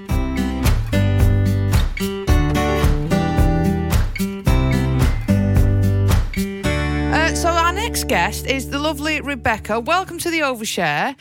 Uh, 6.40 7.34
so 7.34 7.48
our 7.48 7.72
next 7.72 8.04
guest 8.06 8.46
is 8.46 8.70
the 8.70 8.78
lovely 8.78 9.20
Rebecca. 9.20 9.80
Welcome 9.80 10.18
to 10.18 10.30
the 10.30 10.40
Overshare. 10.40 11.16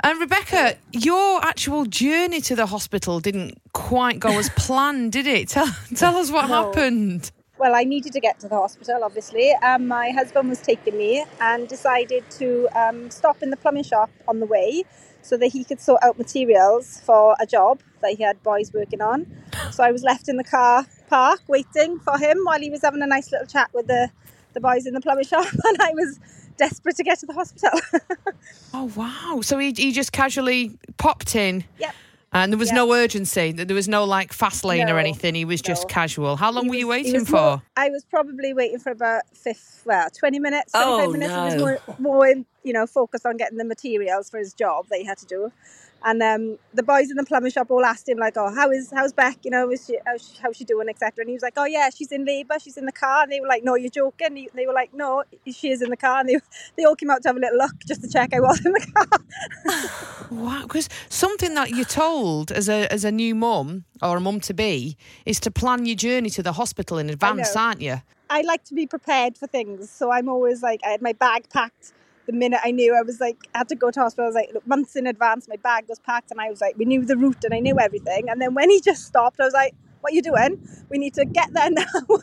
And 0.00 0.20
Rebecca, 0.20 0.76
your 0.92 1.42
actual 1.44 1.84
journey 1.86 2.40
to 2.42 2.54
the 2.56 2.66
hospital 2.66 3.20
didn't 3.20 3.58
quite 3.72 4.20
go 4.20 4.30
as 4.38 4.48
planned, 4.56 5.12
did 5.12 5.26
it? 5.26 5.48
Tell, 5.48 5.68
tell 5.94 6.16
us 6.16 6.30
what 6.30 6.48
No. 6.48 6.66
happened. 6.66 7.30
Well, 7.58 7.74
I 7.74 7.82
needed 7.82 8.12
to 8.12 8.20
get 8.20 8.38
to 8.40 8.48
the 8.48 8.54
hospital, 8.54 9.02
obviously. 9.02 9.52
Um, 9.62 9.88
my 9.88 10.10
husband 10.10 10.48
was 10.48 10.60
taking 10.60 10.96
me 10.96 11.24
and 11.40 11.66
decided 11.66 12.28
to 12.38 12.68
um, 12.76 13.10
stop 13.10 13.42
in 13.42 13.50
the 13.50 13.56
plumbing 13.56 13.82
shop 13.82 14.10
on 14.28 14.38
the 14.38 14.46
way 14.46 14.84
so 15.22 15.36
that 15.36 15.48
he 15.48 15.64
could 15.64 15.80
sort 15.80 16.02
out 16.04 16.16
materials 16.18 17.00
for 17.00 17.34
a 17.40 17.46
job 17.46 17.80
that 18.00 18.12
he 18.12 18.22
had 18.22 18.40
boys 18.44 18.72
working 18.72 19.00
on. 19.02 19.26
So 19.72 19.82
I 19.82 19.90
was 19.90 20.04
left 20.04 20.28
in 20.28 20.36
the 20.36 20.44
car 20.44 20.86
park 21.08 21.40
waiting 21.48 21.98
for 21.98 22.16
him 22.16 22.38
while 22.44 22.60
he 22.60 22.70
was 22.70 22.82
having 22.82 23.02
a 23.02 23.06
nice 23.06 23.32
little 23.32 23.46
chat 23.46 23.70
with 23.74 23.88
the, 23.88 24.10
the 24.54 24.60
boys 24.60 24.86
in 24.86 24.94
the 24.94 25.00
plumbing 25.00 25.24
shop, 25.24 25.46
and 25.64 25.82
I 25.82 25.90
was 25.94 26.20
desperate 26.56 26.96
to 26.96 27.02
get 27.02 27.18
to 27.20 27.26
the 27.26 27.34
hospital. 27.34 27.80
Oh 28.74 28.92
wow! 28.94 29.40
So 29.42 29.58
he, 29.58 29.72
he 29.74 29.92
just 29.92 30.12
casually 30.12 30.78
popped 30.98 31.34
in, 31.34 31.64
yep. 31.78 31.94
And 32.32 32.52
there 32.52 32.58
was 32.58 32.68
Yeah. 32.70 32.76
no 32.76 32.92
urgency. 32.92 33.52
There 33.52 33.74
was 33.74 33.88
no 33.88 34.04
like 34.04 34.32
fast 34.32 34.64
lane 34.64 34.88
or 34.88 34.98
anything. 34.98 35.34
He 35.34 35.44
was 35.44 35.60
just 35.62 35.88
casual. 35.88 36.36
How 36.36 36.50
long 36.50 36.64
He 36.64 36.70
were 36.70 36.76
you 36.76 36.80
he 36.80 36.90
waiting 36.90 37.24
for? 37.24 37.32
more- 37.40 37.62
I 37.76 37.88
was 37.90 38.04
probably 38.04 38.52
waiting 38.52 38.78
for 38.78 38.90
about 38.90 39.22
fifth, 39.34 39.82
well, 39.86 40.08
twenty 40.10 40.38
minutes, 40.38 40.72
Oh, 40.74 41.10
minutes. 41.10 41.32
He 41.32 41.36
no. 41.38 41.44
was 41.44 41.56
more, 41.56 41.96
more, 41.98 42.34
you 42.64 42.72
know, 42.72 42.86
focused 42.86 43.24
on 43.26 43.36
getting 43.36 43.58
the 43.58 43.64
materials 43.64 44.28
for 44.30 44.38
his 44.38 44.52
job 44.52 44.86
that 44.90 44.98
he 44.98 45.04
had 45.04 45.18
to 45.18 45.26
do. 45.26 45.52
And 46.04 46.22
um, 46.22 46.58
the 46.74 46.82
boys 46.82 47.10
in 47.10 47.16
the 47.16 47.24
plumbing 47.24 47.50
shop 47.50 47.70
all 47.70 47.84
asked 47.84 48.08
him 48.08 48.18
like, 48.18 48.34
"Oh, 48.36 48.54
how 48.54 48.70
is 48.70 48.92
how's 48.94 49.12
Beck? 49.12 49.38
You 49.44 49.50
know, 49.50 49.68
is 49.70 49.84
she, 49.86 49.98
how's, 50.06 50.22
she, 50.28 50.38
how's 50.40 50.56
she 50.56 50.64
doing, 50.64 50.88
etc." 50.88 51.22
And 51.22 51.28
he 51.28 51.34
was 51.34 51.42
like, 51.42 51.54
"Oh 51.56 51.64
yeah, 51.64 51.90
she's 51.90 52.12
in 52.12 52.24
labour. 52.24 52.54
She's 52.60 52.76
in 52.76 52.86
the 52.86 52.92
car." 52.92 53.24
And 53.24 53.32
they 53.32 53.40
were 53.40 53.48
like, 53.48 53.64
"No, 53.64 53.74
you're 53.74 53.90
joking." 53.90 54.36
He- 54.36 54.48
They 54.54 54.66
were 54.66 54.72
like, 54.72 54.94
"No, 54.94 55.24
she 55.50 55.70
is 55.70 55.82
in 55.82 55.90
the 55.90 55.96
car." 55.96 56.20
And 56.20 56.28
they 56.28 56.36
they 56.76 56.84
all 56.84 56.94
came 56.94 57.10
out 57.10 57.22
to 57.22 57.28
have 57.30 57.36
a 57.36 57.40
little 57.40 57.58
look 57.58 57.74
just 57.86 58.02
to 58.02 58.08
check 58.08 58.32
I 58.32 58.40
was 58.40 58.64
in 58.64 58.72
the 58.72 58.86
car. 58.94 59.20
Wow, 60.30 60.62
because 60.64 60.88
something 61.08 61.54
that 61.54 61.70
you're 61.70 61.84
told 61.86 62.52
as 62.52 62.68
a 62.68 62.86
as 62.92 63.02
a 63.04 63.10
new 63.10 63.34
mum 63.34 63.84
or 64.02 64.18
a 64.18 64.20
mum 64.20 64.40
to 64.40 64.54
be 64.54 64.96
is 65.24 65.40
to 65.40 65.50
plan 65.50 65.86
your 65.86 65.96
journey 65.96 66.28
to 66.30 66.42
the 66.42 66.52
hospital 66.52 66.98
in 66.98 67.08
advance, 67.10 67.56
aren't 67.56 67.80
you? 67.80 68.02
I 68.30 68.42
like 68.42 68.62
to 68.64 68.74
be 68.74 68.86
prepared 68.86 69.38
for 69.38 69.46
things, 69.46 69.90
so 69.90 70.10
I'm 70.12 70.28
always 70.28 70.62
like, 70.62 70.80
I 70.84 70.90
had 70.90 71.00
my 71.00 71.14
bag 71.14 71.48
packed. 71.50 71.92
The 72.28 72.34
minute 72.34 72.60
I 72.62 72.70
knew 72.72 72.94
I 72.94 73.00
was 73.00 73.20
like, 73.20 73.38
I 73.54 73.58
had 73.58 73.68
to 73.70 73.74
go 73.74 73.90
to 73.90 74.00
hospital, 74.00 74.24
I 74.24 74.28
was 74.28 74.34
like, 74.34 74.50
look, 74.52 74.66
months 74.66 74.96
in 74.96 75.06
advance, 75.06 75.48
my 75.48 75.56
bag 75.56 75.86
was 75.88 75.98
packed, 75.98 76.30
and 76.30 76.38
I 76.40 76.50
was 76.50 76.60
like, 76.60 76.76
we 76.76 76.84
knew 76.84 77.02
the 77.04 77.16
route 77.16 77.42
and 77.42 77.54
I 77.54 77.60
knew 77.60 77.80
everything. 77.80 78.28
And 78.28 78.40
then 78.40 78.52
when 78.54 78.68
he 78.68 78.80
just 78.82 79.06
stopped, 79.06 79.40
I 79.40 79.44
was 79.44 79.54
like, 79.54 79.74
what 80.02 80.12
are 80.12 80.14
you 80.14 80.20
doing? 80.22 80.60
We 80.90 80.98
need 80.98 81.14
to 81.14 81.24
get 81.24 81.52
there 81.54 81.70
now. 81.70 81.84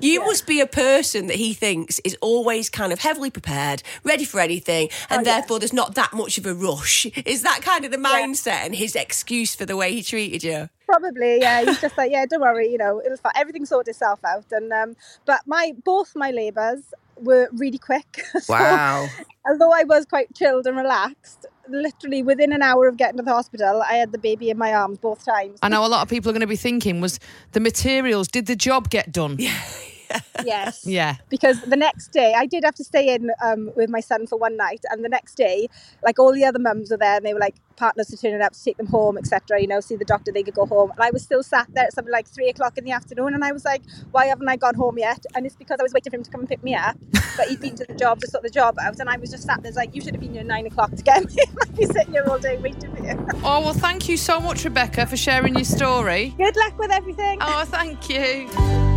You 0.00 0.20
must 0.24 0.46
be 0.46 0.60
a 0.62 0.66
person 0.66 1.26
that 1.26 1.36
he 1.36 1.52
thinks 1.52 1.98
is 2.04 2.16
always 2.22 2.70
kind 2.70 2.90
of 2.90 3.00
heavily 3.00 3.28
prepared, 3.28 3.82
ready 4.02 4.24
for 4.24 4.40
anything, 4.40 4.88
and 5.10 5.26
Oh, 5.26 5.30
yeah. 5.30 5.40
therefore 5.40 5.58
there's 5.58 5.74
not 5.74 5.94
that 5.96 6.14
much 6.14 6.38
of 6.38 6.46
a 6.46 6.54
rush. 6.54 7.04
Is 7.26 7.42
that 7.42 7.60
kind 7.60 7.84
of 7.84 7.90
the 7.90 7.98
mindset 7.98 8.64
and 8.64 8.74
his 8.74 8.96
excuse 8.96 9.54
for 9.54 9.66
the 9.66 9.76
way 9.76 9.92
he 9.92 10.02
treated 10.02 10.42
you? 10.42 10.70
Probably, 10.86 11.40
yeah. 11.40 11.64
He's 11.64 11.80
just 11.82 11.98
like, 11.98 12.10
yeah, 12.10 12.24
don't 12.24 12.40
worry, 12.40 12.70
you 12.70 12.78
know, 12.78 13.02
it'll 13.04 13.18
everything 13.36 13.66
sort 13.66 13.88
itself 13.88 14.20
out. 14.24 14.46
And 14.52 14.72
um, 14.72 14.96
but 15.26 15.42
my 15.46 15.74
both 15.84 16.16
my 16.16 16.30
labours 16.30 16.94
were 17.22 17.48
really 17.52 17.78
quick. 17.78 18.22
So 18.40 19.08
although 19.48 19.72
I 19.72 19.84
was 19.84 20.04
quite 20.04 20.34
chilled 20.34 20.66
and 20.66 20.76
relaxed, 20.76 21.46
literally 21.68 22.22
within 22.22 22.52
an 22.52 22.62
hour 22.62 22.88
of 22.88 22.96
getting 22.96 23.16
to 23.16 23.22
the 23.22 23.32
hospital, 23.32 23.82
I 23.82 23.94
had 23.94 24.12
the 24.12 24.18
baby 24.18 24.50
in 24.50 24.58
my 24.58 24.74
arms 24.74 24.98
both 24.98 25.24
times. 25.24 25.58
I 25.62 25.68
know 25.68 25.84
a 25.84 25.88
lot 25.88 26.02
of 26.02 26.08
people 26.08 26.30
are 26.30 26.32
going 26.32 26.40
to 26.40 26.46
be 26.46 26.56
thinking 26.56 27.00
was 27.00 27.18
the 27.52 27.60
materials. 27.60 28.28
Did 28.28 28.46
the 28.46 28.56
job 28.56 28.90
get 28.90 29.12
done? 29.12 29.38
Yes. 30.44 30.86
Yeah. 30.90 31.16
Because 31.28 31.60
the 31.60 31.76
next 31.76 32.08
day, 32.08 32.34
I 32.36 32.46
did 32.46 32.64
have 32.64 32.74
to 32.76 32.84
stay 32.84 33.14
in 33.14 33.30
um, 33.44 33.70
with 33.76 33.90
my 33.90 34.00
son 34.00 34.26
for 34.26 34.36
one 34.36 34.56
night, 34.56 34.84
and 34.90 35.04
the 35.04 35.08
next 35.08 35.36
day, 35.36 35.68
like 36.02 36.18
all 36.18 36.32
the 36.32 36.44
other 36.44 36.58
mums 36.58 36.90
were 36.90 36.96
there, 36.96 37.16
and 37.16 37.24
they 37.24 37.32
were 37.32 37.38
like 37.38 37.54
partners 37.76 38.10
were 38.10 38.16
turning 38.16 38.42
up 38.42 38.52
to 38.52 38.62
take 38.62 38.76
them 38.76 38.86
home, 38.86 39.16
etc. 39.16 39.60
You 39.60 39.66
know, 39.66 39.80
see 39.80 39.96
the 39.96 40.04
doctor, 40.04 40.32
they 40.32 40.42
could 40.42 40.54
go 40.54 40.66
home, 40.66 40.90
and 40.90 41.00
I 41.00 41.10
was 41.10 41.22
still 41.22 41.42
sat 41.42 41.68
there 41.72 41.84
at 41.84 41.92
something 41.92 42.12
like 42.12 42.26
three 42.26 42.48
o'clock 42.48 42.76
in 42.76 42.84
the 42.84 42.90
afternoon, 42.92 43.34
and 43.34 43.44
I 43.44 43.52
was 43.52 43.64
like, 43.64 43.82
why 44.10 44.26
haven't 44.26 44.48
I 44.48 44.56
gone 44.56 44.74
home 44.74 44.98
yet? 44.98 45.24
And 45.34 45.46
it's 45.46 45.56
because 45.56 45.78
I 45.80 45.82
was 45.82 45.92
waiting 45.92 46.10
for 46.10 46.16
him 46.16 46.24
to 46.24 46.30
come 46.30 46.40
and 46.40 46.48
pick 46.48 46.62
me 46.62 46.74
up, 46.74 46.96
but 47.36 47.48
he'd 47.48 47.60
been 47.60 47.76
to 47.76 47.84
the 47.86 47.94
job 47.94 48.20
to 48.20 48.26
sort 48.28 48.42
the 48.42 48.50
job 48.50 48.76
out, 48.80 48.98
and 48.98 49.08
I 49.08 49.16
was 49.16 49.30
just 49.30 49.44
sat 49.44 49.62
there 49.62 49.72
like, 49.72 49.94
you 49.94 50.00
should 50.00 50.14
have 50.14 50.20
been 50.20 50.32
here 50.32 50.40
at 50.40 50.46
nine 50.46 50.66
o'clock 50.66 50.94
to 50.94 51.02
get 51.02 51.24
me. 51.36 51.36
I'd 51.62 51.76
be 51.76 51.86
sitting 51.86 52.12
here 52.12 52.24
all 52.28 52.38
day 52.38 52.58
waiting 52.58 52.94
for 52.94 53.04
you. 53.04 53.26
Oh, 53.44 53.60
well, 53.60 53.74
thank 53.74 54.08
you 54.08 54.16
so 54.16 54.40
much, 54.40 54.64
Rebecca, 54.64 55.06
for 55.06 55.16
sharing 55.16 55.54
your 55.54 55.64
story. 55.64 56.34
Good 56.36 56.56
luck 56.56 56.78
with 56.78 56.90
everything. 56.90 57.38
Oh, 57.40 57.64
thank 57.64 58.08
you. 58.08 58.89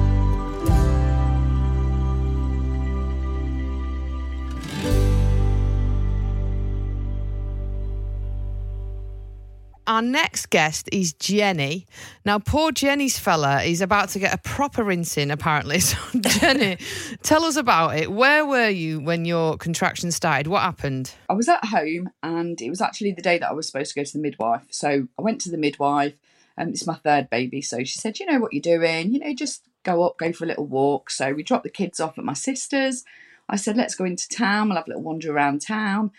Our 9.86 10.02
next 10.02 10.50
guest 10.50 10.88
is 10.94 11.12
Jenny. 11.14 11.86
Now, 12.24 12.40
poor 12.40 12.72
Jenny's 12.72 13.20
fella 13.20 13.64
is 13.64 13.82
about 13.82 14.10
to 14.10 14.20
get 14.20 14.34
a 14.34 14.38
proper 14.38 14.84
rinsing, 14.84 15.32
apparently. 15.32 15.80
So, 15.84 15.98
Jenny, 16.20 16.78
tell 17.24 17.44
us 17.44 17.58
about 17.58 17.98
it. 17.98 18.12
Where 18.12 18.46
were 18.46 18.70
you 18.70 19.02
when 19.02 19.26
your 19.26 19.58
contractions 19.58 20.16
started? 20.16 20.48
What 20.48 20.62
happened? 20.62 21.14
I 21.30 21.34
was 21.34 21.50
at 21.50 21.66
home 21.66 22.10
and 22.22 22.62
it 22.62 22.70
was 22.70 22.80
actually 22.80 23.12
the 23.12 23.22
day 23.22 23.38
that 23.40 23.50
I 23.50 23.54
was 23.54 23.68
supposed 23.68 23.94
to 23.94 24.00
go 24.00 24.04
to 24.04 24.14
the 24.14 24.20
midwife. 24.20 24.64
So 24.70 25.08
I 25.20 25.22
went 25.22 25.42
to 25.42 25.52
the 25.52 25.58
midwife 25.58 26.14
and 26.58 26.70
it's 26.70 26.88
my 26.88 26.96
third 26.96 27.30
baby. 27.30 27.62
So 27.62 27.80
she 27.84 28.00
said, 28.00 28.20
You 28.20 28.26
know 28.28 28.40
what 28.40 28.54
you're 28.54 28.62
doing? 28.62 29.12
You 29.12 29.20
know, 29.20 29.34
just 29.34 29.64
go 29.84 30.04
up, 30.04 30.18
go 30.18 30.32
for 30.32 30.46
a 30.46 30.48
little 30.48 30.68
walk. 30.68 31.10
So 31.10 31.34
we 31.34 31.44
dropped 31.44 31.64
the 31.64 31.70
kids 31.70 32.00
off 32.00 32.18
at 32.18 32.24
my 32.24 32.34
sister's. 32.34 33.04
I 33.50 33.58
said, 33.58 33.76
Let's 33.76 33.96
go 33.96 34.06
into 34.06 34.30
town. 34.30 34.70
We'll 34.70 34.78
have 34.78 34.88
a 34.88 34.92
little 34.92 35.04
wander 35.04 35.34
around 35.34 35.62
town. 35.62 36.12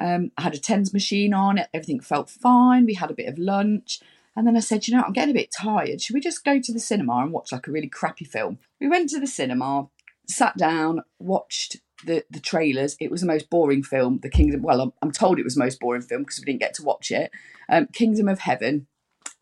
Um, 0.00 0.32
I 0.38 0.42
had 0.42 0.54
a 0.54 0.58
TENS 0.58 0.92
machine 0.92 1.34
on, 1.34 1.60
everything 1.74 2.00
felt 2.00 2.30
fine. 2.30 2.86
We 2.86 2.94
had 2.94 3.10
a 3.10 3.14
bit 3.14 3.28
of 3.28 3.38
lunch. 3.38 4.00
And 4.34 4.46
then 4.46 4.56
I 4.56 4.60
said, 4.60 4.86
you 4.86 4.96
know, 4.96 5.02
I'm 5.02 5.12
getting 5.12 5.34
a 5.34 5.38
bit 5.38 5.50
tired. 5.60 6.00
Should 6.00 6.14
we 6.14 6.20
just 6.20 6.44
go 6.44 6.58
to 6.58 6.72
the 6.72 6.80
cinema 6.80 7.16
and 7.16 7.32
watch 7.32 7.52
like 7.52 7.66
a 7.66 7.70
really 7.70 7.88
crappy 7.88 8.24
film? 8.24 8.58
We 8.80 8.88
went 8.88 9.10
to 9.10 9.20
the 9.20 9.26
cinema, 9.26 9.88
sat 10.26 10.56
down, 10.56 11.02
watched 11.18 11.76
the, 12.06 12.24
the 12.30 12.40
trailers. 12.40 12.96
It 12.98 13.10
was 13.10 13.20
the 13.20 13.26
most 13.26 13.50
boring 13.50 13.82
film. 13.82 14.20
The 14.22 14.30
Kingdom, 14.30 14.62
well, 14.62 14.80
I'm, 14.80 14.92
I'm 15.02 15.12
told 15.12 15.38
it 15.38 15.44
was 15.44 15.54
the 15.54 15.64
most 15.64 15.80
boring 15.80 16.02
film 16.02 16.22
because 16.22 16.38
we 16.38 16.46
didn't 16.46 16.60
get 16.60 16.74
to 16.74 16.82
watch 16.82 17.10
it. 17.10 17.30
Um, 17.68 17.88
Kingdom 17.92 18.28
of 18.28 18.40
Heaven. 18.40 18.86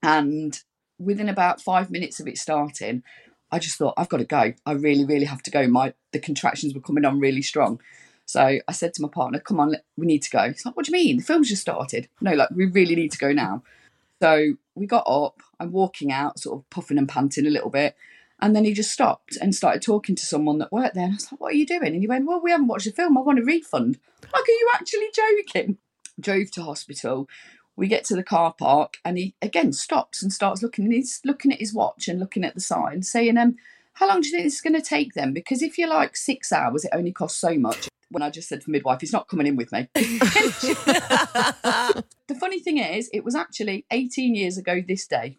And 0.03 0.59
within 0.99 1.29
about 1.29 1.61
five 1.61 1.91
minutes 1.91 2.19
of 2.19 2.27
it 2.27 2.37
starting, 2.37 3.05
I 3.53 3.59
just 3.59 3.79
thought, 3.79 3.95
I've 3.97 4.09
got 4.09 4.19
to 4.19 4.25
go. 4.25 4.55
I 4.67 4.73
really, 4.73 5.05
really 5.05 5.25
have 5.25 5.43
to 5.45 5.51
go. 5.51 5.67
My 5.67 5.95
The 6.13 6.19
contractions 6.19 6.75
were 6.75 6.81
coming 6.81 7.05
on 7.05 7.21
really 7.21 7.43
strong. 7.43 7.81
So 8.31 8.61
I 8.69 8.73
said 8.73 8.95
to 8.95 9.03
my 9.03 9.09
partner, 9.09 9.41
come 9.41 9.59
on, 9.59 9.75
we 9.97 10.07
need 10.07 10.23
to 10.23 10.31
go. 10.31 10.47
He's 10.47 10.65
like, 10.65 10.77
what 10.77 10.87
do 10.87 10.93
you 10.93 11.05
mean? 11.05 11.17
The 11.17 11.25
film's 11.25 11.49
just 11.49 11.63
started. 11.63 12.09
No, 12.21 12.33
like, 12.33 12.51
we 12.51 12.67
really 12.67 12.95
need 12.95 13.11
to 13.11 13.19
go 13.19 13.33
now. 13.33 13.65
So 14.23 14.55
we 14.77 14.87
got 14.87 15.03
up, 15.09 15.43
I'm 15.59 15.73
walking 15.73 16.13
out, 16.13 16.39
sort 16.39 16.61
of 16.61 16.71
puffing 16.71 16.97
and 16.97 17.09
panting 17.09 17.45
a 17.45 17.51
little 17.51 17.71
bit. 17.71 17.97
And 18.41 18.55
then 18.55 18.65
he 18.65 18.73
just 18.73 18.93
stopped 18.93 19.37
and 19.37 19.53
started 19.53 19.83
talking 19.83 20.15
to 20.15 20.25
someone 20.25 20.59
that 20.59 20.71
worked 20.71 20.95
there. 20.95 21.07
And 21.07 21.15
I 21.15 21.17
was 21.17 21.33
like, 21.33 21.41
what 21.41 21.55
are 21.55 21.57
you 21.57 21.67
doing? 21.67 21.89
And 21.89 22.01
he 22.01 22.07
went, 22.07 22.25
well, 22.25 22.41
we 22.41 22.53
haven't 22.53 22.69
watched 22.69 22.85
the 22.85 22.93
film. 22.93 23.19
I 23.19 23.21
want 23.21 23.41
a 23.41 23.43
refund. 23.43 23.99
Like, 24.23 24.45
are 24.45 24.53
you 24.53 24.71
actually 24.75 25.09
joking? 25.13 25.79
Drove 26.21 26.53
to 26.53 26.63
hospital. 26.63 27.29
We 27.75 27.89
get 27.89 28.05
to 28.05 28.15
the 28.15 28.23
car 28.23 28.55
park 28.57 28.99
and 29.05 29.19
he 29.19 29.35
again 29.43 29.73
stops 29.73 30.23
and 30.23 30.33
starts 30.33 30.63
looking 30.63 30.85
and 30.85 30.95
he's 30.95 31.21
looking 31.25 31.53
at 31.53 31.59
his 31.59 31.75
watch 31.75 32.07
and 32.07 32.21
looking 32.21 32.45
at 32.45 32.55
the 32.55 32.61
sign 32.61 33.03
saying, 33.03 33.37
um, 33.39 33.57
how 34.01 34.09
long 34.09 34.21
do 34.23 34.29
you 34.29 34.33
think 34.33 34.45
this 34.45 34.55
is 34.55 34.63
going 34.63 34.75
to 34.75 34.81
take 34.81 35.13
them? 35.13 35.35
Because 35.35 35.61
if 35.61 35.77
you're 35.77 35.91
like 35.91 36.17
six 36.17 36.53
hours, 36.53 36.87
it 36.87 36.91
only 36.95 37.13
costs 37.13 37.39
so 37.39 37.57
much. 37.57 37.91
When 38.11 38.23
I 38.23 38.31
just 38.31 38.49
said 38.49 38.63
to 38.63 38.67
the 38.67 38.73
midwife, 38.73 39.03
he's 39.03 39.13
not 39.13 39.29
coming 39.29 39.47
in 39.47 39.57
with 39.57 39.71
me. 39.73 39.89
the 39.95 40.03
funny 42.41 42.61
thing 42.61 42.79
is, 42.79 43.11
it 43.13 43.25
was 43.25 43.35
actually 43.35 43.85
18 43.91 44.35
years 44.35 44.57
ago 44.57 44.83
this 44.89 45.07
day. 45.07 45.37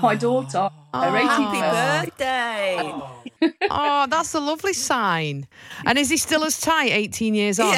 My 0.00 0.14
daughter, 0.14 0.70
her 0.94 1.10
18th 1.10 1.60
birthday. 1.60 2.78
birthday. 3.40 3.68
Oh, 3.70 4.06
that's 4.08 4.32
a 4.32 4.40
lovely 4.40 4.72
sign. 4.72 5.46
And 5.84 5.98
is 5.98 6.08
he 6.08 6.16
still 6.16 6.44
as 6.44 6.58
tight 6.58 6.90
18 6.90 7.34
years 7.34 7.60
on? 7.60 7.76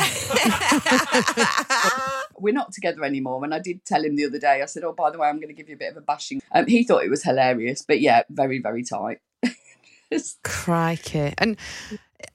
We're 2.39 2.55
not 2.55 2.71
together 2.73 3.03
anymore. 3.03 3.43
And 3.43 3.53
I 3.53 3.59
did 3.59 3.85
tell 3.85 4.05
him 4.05 4.15
the 4.15 4.27
other 4.27 4.39
day, 4.39 4.63
I 4.63 4.67
said, 4.67 4.85
Oh, 4.85 4.93
by 4.93 5.11
the 5.11 5.19
way, 5.19 5.27
I'm 5.27 5.41
going 5.41 5.49
to 5.49 5.55
give 5.55 5.69
you 5.69 5.75
a 5.75 5.79
bit 5.79 5.91
of 5.91 5.97
a 5.97 6.01
bashing. 6.01 6.41
Um, 6.53 6.69
he 6.69 6.85
thought 6.85 7.03
it 7.03 7.11
was 7.11 7.25
hilarious, 7.25 7.83
but 7.83 8.01
yeah, 8.01 8.23
very, 8.31 8.61
very 8.61 8.85
tight. 8.85 9.19
Crikey. 10.45 11.33
And 11.39 11.57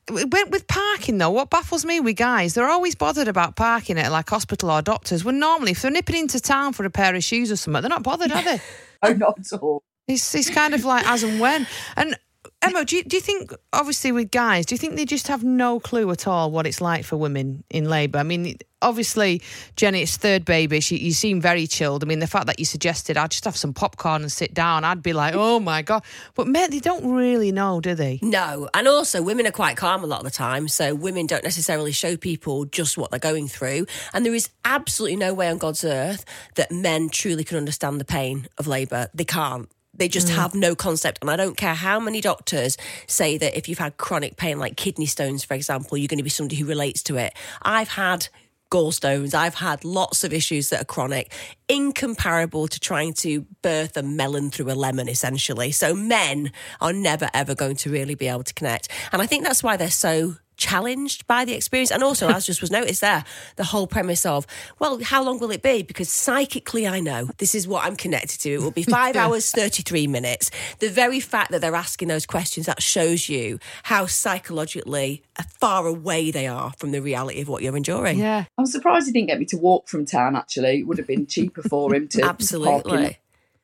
went 0.10 0.51
with 0.51 0.67
parking 0.67 1.17
though, 1.17 1.32
what 1.32 1.50
baffles 1.50 1.86
me 1.86 2.00
with 2.00 2.15
guys, 2.15 2.53
they're 2.53 2.70
always 2.70 2.96
bothered 2.96 3.27
about 3.27 3.55
parking 3.55 3.98
at 3.98 4.12
like 4.12 4.29
hospital 4.29 4.72
or 4.72 4.82
doctors. 4.82 5.24
When 5.24 5.39
normally, 5.39 5.72
if 5.72 5.82
they're 5.82 5.91
nipping 5.91 6.15
into 6.15 6.39
town 6.39 6.74
for 6.74 6.86
a 6.86 6.89
pair 6.89 7.15
of 7.15 7.24
shoes 7.24 7.51
or 7.51 7.55
something, 7.55 7.82
they're 7.82 7.89
not 7.89 8.03
bothered, 8.03 8.32
are 8.32 8.44
they? 8.44 8.60
oh, 9.03 9.13
not 9.13 9.39
at 9.39 9.60
all. 9.60 9.84
It's 10.08 10.36
it's 10.36 10.50
kind 10.50 10.74
of 10.74 10.86
like 10.86 11.05
as 11.08 11.24
and 11.24 11.39
when. 11.39 11.67
And 11.96 12.17
Emma, 12.65 12.86
do 12.86 12.98
you, 12.98 13.03
do 13.03 13.17
you 13.17 13.22
think, 13.22 13.53
obviously, 13.74 14.12
with 14.12 14.31
guys, 14.31 14.65
do 14.65 14.75
you 14.75 14.79
think 14.79 14.95
they 14.95 15.05
just 15.05 15.27
have 15.27 15.43
no 15.43 15.79
clue 15.79 16.10
at 16.12 16.27
all 16.27 16.51
what 16.51 16.65
it's 16.65 16.81
like 16.81 17.05
for 17.05 17.17
women 17.17 17.63
in 17.69 17.86
labour? 17.86 18.19
I 18.19 18.24
mean, 18.24 18.57
obviously, 18.81 19.41
Jenny, 19.75 20.01
it's 20.01 20.17
third 20.17 20.45
baby. 20.45 20.79
She, 20.79 20.98
you 20.98 21.12
seem 21.12 21.41
very 21.41 21.67
chilled. 21.67 22.03
I 22.03 22.07
mean, 22.07 22.19
the 22.19 22.27
fact 22.27 22.48
that 22.48 22.60
you 22.60 22.65
suggested 22.65 23.17
I'd 23.17 23.31
just 23.31 23.45
have 23.45 23.55
some 23.55 23.74
popcorn 23.74 24.22
and 24.22 24.31
sit 24.31 24.53
down, 24.53 24.84
I'd 24.84 25.03
be 25.03 25.13
like, 25.13 25.34
oh 25.36 25.60
my 25.60 25.81
God. 25.81 26.03
But 26.34 26.48
men, 26.48 26.72
they 26.72 26.79
don't 26.79 27.13
really 27.13 27.51
know, 27.51 27.81
do 27.81 27.95
they? 27.95 28.19
No, 28.22 28.69
and 28.74 28.88
also 28.88 29.22
women 29.22 29.45
are 29.48 29.51
quite 29.51 29.77
calm 29.77 30.03
a 30.03 30.07
lot 30.07 30.19
of 30.19 30.25
the 30.25 30.31
time, 30.31 30.67
so 30.67 30.95
women 30.95 31.27
don't 31.27 31.43
necessarily 31.43 31.91
show 31.91 32.17
people 32.17 32.65
just 32.65 32.98
what 32.98 33.12
they're 33.12 33.19
going 33.19 33.48
through. 33.48 33.86
And 34.13 34.25
there 34.25 34.34
is 34.34 34.50
absolutely 34.63 35.17
no 35.17 35.34
way 35.34 35.50
on 35.50 35.57
God's 35.57 35.84
earth 35.84 36.25
that 36.55 36.72
men 36.72 37.10
truly 37.10 37.43
can 37.43 37.57
understand 37.57 38.00
the 38.00 38.05
pain 38.05 38.48
of 38.57 38.67
labour. 38.67 39.10
They 39.13 39.25
can't. 39.25 39.69
They 39.97 40.07
just 40.07 40.27
mm. 40.27 40.35
have 40.35 40.55
no 40.55 40.75
concept. 40.75 41.19
And 41.21 41.29
I 41.29 41.35
don't 41.35 41.57
care 41.57 41.73
how 41.73 41.99
many 41.99 42.21
doctors 42.21 42.77
say 43.07 43.37
that 43.37 43.57
if 43.57 43.69
you've 43.69 43.79
had 43.79 43.97
chronic 43.97 44.37
pain, 44.37 44.59
like 44.59 44.77
kidney 44.77 45.05
stones, 45.05 45.43
for 45.43 45.53
example, 45.53 45.97
you're 45.97 46.07
going 46.07 46.17
to 46.17 46.23
be 46.23 46.29
somebody 46.29 46.57
who 46.57 46.65
relates 46.65 47.03
to 47.03 47.17
it. 47.17 47.33
I've 47.61 47.89
had 47.89 48.27
gallstones. 48.71 49.33
I've 49.33 49.55
had 49.55 49.85
lots 49.85 50.23
of 50.23 50.33
issues 50.33 50.69
that 50.69 50.81
are 50.81 50.85
chronic, 50.85 51.31
incomparable 51.69 52.67
to 52.67 52.79
trying 52.79 53.13
to 53.15 53.45
birth 53.61 53.95
a 53.95 54.03
melon 54.03 54.49
through 54.49 54.71
a 54.71 54.73
lemon, 54.75 55.07
essentially. 55.07 55.71
So 55.71 55.93
men 55.93 56.51
are 56.81 56.93
never, 56.93 57.29
ever 57.33 57.55
going 57.55 57.75
to 57.77 57.89
really 57.89 58.15
be 58.15 58.27
able 58.27 58.43
to 58.43 58.53
connect. 58.53 58.89
And 59.11 59.21
I 59.21 59.27
think 59.27 59.43
that's 59.43 59.63
why 59.63 59.77
they're 59.77 59.89
so 59.89 60.35
challenged 60.57 61.27
by 61.27 61.45
the 61.45 61.53
experience. 61.53 61.91
And 61.91 62.03
also, 62.03 62.29
as 62.29 62.45
just 62.45 62.62
was 62.62 62.71
noticed 62.71 63.01
there, 63.01 63.24
the 63.55 63.63
whole 63.63 63.88
premise 63.88 64.25
of, 64.25 64.45
well, 64.79 65.00
how 65.03 65.24
long 65.24 65.39
will 65.39 65.51
it 65.51 65.62
be? 65.62 65.83
Because 65.83 66.09
psychically, 66.09 66.88
I 66.88 67.00
know 67.00 67.29
this 67.38 67.55
is 67.55 67.67
what 67.67 67.85
I'm 67.85 67.95
connected 67.95 68.39
to. 68.41 68.50
It 68.51 68.62
will 68.62 68.71
be 68.71 68.83
five 69.00 69.15
hours, 69.15 69.51
33 69.51 70.07
minutes. 70.07 70.51
The 70.79 70.89
very 70.89 71.19
fact 71.19 71.51
that 71.51 71.62
they're 71.62 71.75
asking 71.75 72.07
those 72.07 72.25
questions, 72.25 72.65
that 72.65 72.81
shows 72.81 73.29
you 73.29 73.59
how 73.83 74.05
psychologically 74.05 75.24
far 75.59 75.85
away 75.88 76.31
they 76.31 76.47
are 76.47 76.71
from 76.77 76.91
the 76.91 77.01
reality 77.01 77.41
of 77.41 77.47
what 77.47 77.63
you're 77.63 77.75
enduring. 77.75 78.19
Yeah. 78.19 78.45
I'm 78.57 78.65
surprised 78.65 79.07
he 79.07 79.13
didn't 79.13 79.27
get 79.27 79.39
me 79.39 79.45
to 79.45 79.57
walk 79.57 79.88
from 79.88 80.05
town, 80.05 80.35
actually. 80.35 80.79
It 80.79 80.88
would 80.88 80.97
have 80.97 81.07
been 81.07 81.27
cheaper 81.27 81.62
for 81.63 81.93
him 81.93 82.07
to 82.09 82.17
park 82.21 82.25
in 82.25 82.29
Absolutely. 82.29 83.19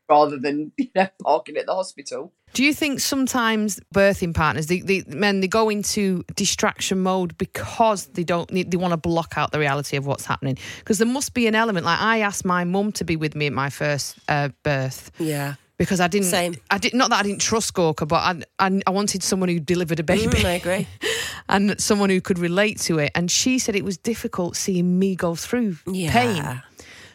rather 0.10 0.38
than 0.38 0.72
you 0.78 0.90
know, 0.96 1.08
parking 1.24 1.58
at 1.58 1.66
the 1.66 1.76
hospital. 1.76 2.34
Do 2.54 2.64
you 2.64 2.74
think 2.74 3.00
sometimes 3.00 3.80
birthing 3.94 4.34
partners, 4.34 4.68
the, 4.68 4.82
the 4.82 5.04
men, 5.08 5.40
they 5.40 5.48
go 5.48 5.70
into 5.70 6.24
distraction 6.36 7.00
mode 7.00 7.38
because 7.38 8.08
they 8.08 8.24
don't 8.24 8.50
they 8.50 8.78
want 8.78 8.92
to 8.92 8.98
block 8.98 9.34
out 9.38 9.52
the 9.52 9.60
reality 9.60 9.96
of 9.98 10.06
what's 10.06 10.26
happening? 10.26 10.58
Because 10.80 10.98
there 10.98 11.08
must 11.08 11.34
be 11.34 11.48
an 11.48 11.56
element. 11.56 11.86
Like 11.86 12.00
I 12.02 12.20
asked 12.20 12.44
my 12.46 12.64
mum 12.64 12.92
to 12.94 13.04
be 13.06 13.16
with 13.16 13.36
me 13.36 13.48
at 13.48 13.54
my 13.54 13.70
first 13.70 14.18
uh, 14.28 14.50
birth 14.64 15.12
Yeah. 15.18 15.56
because 15.78 16.00
I 16.02 16.08
didn't. 16.08 16.28
Same. 16.28 16.56
I 16.70 16.78
did 16.78 16.94
not 16.94 17.10
that 17.12 17.20
I 17.20 17.24
didn't 17.24 17.42
trust 17.42 17.74
Gorka, 17.74 18.06
but 18.06 18.18
I, 18.18 18.68
I 18.68 18.82
I 18.86 18.90
wanted 18.92 19.24
someone 19.24 19.50
who 19.50 19.60
delivered 19.60 20.00
a 20.00 20.04
baby 20.04 20.28
Mm, 20.28 20.46
I 20.46 20.52
agree. 20.52 20.88
and 21.50 21.80
someone 21.80 22.10
who 22.10 22.20
could 22.22 22.38
relate 22.40 22.80
to 22.82 23.00
it. 23.00 23.12
And 23.16 23.32
she 23.32 23.60
said 23.60 23.76
it 23.76 23.86
was 23.86 23.98
difficult 23.98 24.56
seeing 24.58 25.00
me 25.00 25.16
go 25.16 25.36
through 25.36 25.78
Yeah. 25.88 26.12
pain. 26.12 26.62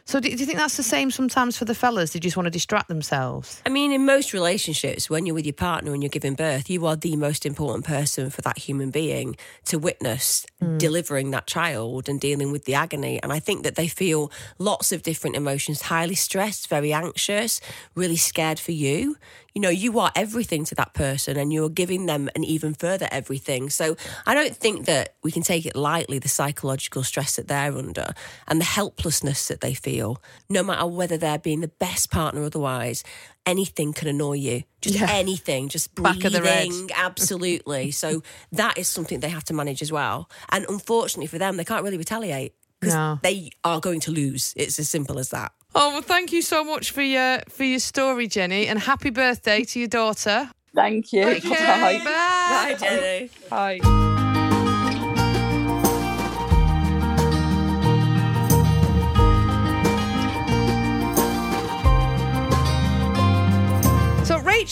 So 0.07 0.21
do, 0.21 0.31
do 0.31 0.37
you 0.37 0.47
think 0.47 0.59
that's 0.59 0.77
the 0.77 0.85
same 0.85 1.11
sometimes 1.11 1.59
for 1.59 1.65
the 1.65 1.75
fellas? 1.75 2.13
They 2.13 2.21
just 2.21 2.37
want 2.37 2.47
to 2.47 2.51
distract 2.51 2.87
themselves. 2.87 3.61
I 3.67 3.71
mean, 3.71 3.91
in 3.91 4.07
most 4.07 4.33
relationships, 4.33 5.11
when 5.11 5.27
you're 5.27 5.35
with 5.35 5.47
your 5.47 5.53
partner 5.53 5.93
and 5.93 6.01
you're 6.01 6.11
giving 6.11 6.35
birth, 6.35 6.71
you 6.71 6.87
are 6.87 6.95
the 6.95 7.17
most 7.17 7.45
important 7.45 7.85
person 7.85 8.31
for 8.31 8.41
that 8.43 8.57
human 8.57 8.93
being 8.93 9.37
to 9.65 9.81
witness 9.81 10.47
hmm. 10.61 10.79
delivering 10.79 11.33
that 11.33 11.49
child 11.49 12.09
and 12.09 12.21
dealing 12.21 12.53
with 12.53 12.67
the 12.67 12.75
agony. 12.75 13.21
And 13.21 13.33
I 13.33 13.41
think 13.41 13.65
that 13.65 13.75
they 13.75 13.89
feel 13.89 14.31
lots 14.61 14.93
of 14.93 15.03
different 15.03 15.35
emotions 15.35 15.83
highly 15.83 16.15
stressed, 16.15 16.69
very 16.69 16.93
anxious, 16.93 17.61
really 17.97 18.17
scared 18.17 18.61
for 18.61 18.73
you. 18.73 19.17
You 19.55 19.63
know, 19.63 19.71
you 19.71 19.99
are 19.99 20.13
everything 20.15 20.67
to 20.67 20.75
that 20.75 20.93
person 20.93 21.39
and 21.39 21.51
you're 21.51 21.71
giving 21.71 22.05
them 22.05 22.29
an 22.37 22.45
even 22.45 22.75
further 22.75 23.09
everything. 23.11 23.71
So 23.71 23.97
I 24.27 24.35
don't 24.35 24.55
think 24.55 24.85
that 24.85 25.15
we 25.23 25.33
can 25.33 25.43
take 25.43 25.65
it 25.65 25.75
lightly, 25.75 26.19
the 26.19 26.29
psychological 26.29 27.03
stress 27.03 27.37
that 27.37 27.49
they're 27.49 27.75
under 27.75 28.13
and 28.47 28.61
the 28.61 28.67
helplessness 28.67 29.49
that 29.49 29.63
they 29.63 29.73
feel. 29.73 29.96
Feel, 29.97 30.23
no 30.49 30.63
matter 30.63 30.87
whether 30.87 31.17
they're 31.17 31.39
being 31.39 31.61
the 31.61 31.69
best 31.69 32.11
partner 32.11 32.43
or 32.43 32.45
otherwise, 32.47 33.03
anything 33.47 33.93
can 33.93 34.09
annoy 34.09 34.35
you. 34.35 34.63
Just 34.83 34.99
Yeah. 34.99 35.07
anything, 35.11 35.69
just 35.69 35.95
Back 35.95 36.25
of 36.25 36.33
the 36.33 36.43
red. 36.43 36.69
breathing, 36.69 36.91
absolutely. 36.95 37.91
so 38.03 38.23
that 38.53 38.77
is 38.79 38.89
something 38.89 39.21
they 39.21 39.29
have 39.31 39.45
to 39.45 39.55
manage 39.55 39.83
as 39.83 39.91
well. 39.93 40.29
And 40.51 40.65
unfortunately 40.69 41.27
for 41.29 41.39
them, 41.39 41.57
they 41.57 41.65
can't 41.65 41.83
really 41.85 41.97
retaliate 41.99 42.53
because 42.81 42.95
No. 42.95 43.19
they 43.23 43.51
are 43.65 43.81
going 43.81 44.01
to 44.01 44.11
lose. 44.11 44.53
It's 44.57 44.79
as 44.79 44.89
simple 44.89 45.19
as 45.19 45.31
that. 45.31 45.53
Oh 45.75 45.91
well, 45.91 46.03
thank 46.03 46.33
you 46.33 46.43
so 46.43 46.65
much 46.65 46.91
for 46.91 47.03
your 47.03 47.41
for 47.51 47.65
your 47.65 47.81
story, 47.81 48.27
Jenny, 48.29 48.67
and 48.67 48.79
happy 48.79 49.11
birthday 49.11 49.63
to 49.65 49.79
your 49.79 49.89
daughter. 49.89 50.51
Thank 50.75 51.13
you. 51.13 51.23
Okay, 51.25 51.49
Bye. 51.51 52.01
bye. 52.05 52.77
Jenny. 52.79 53.31
Bye. 53.51 54.16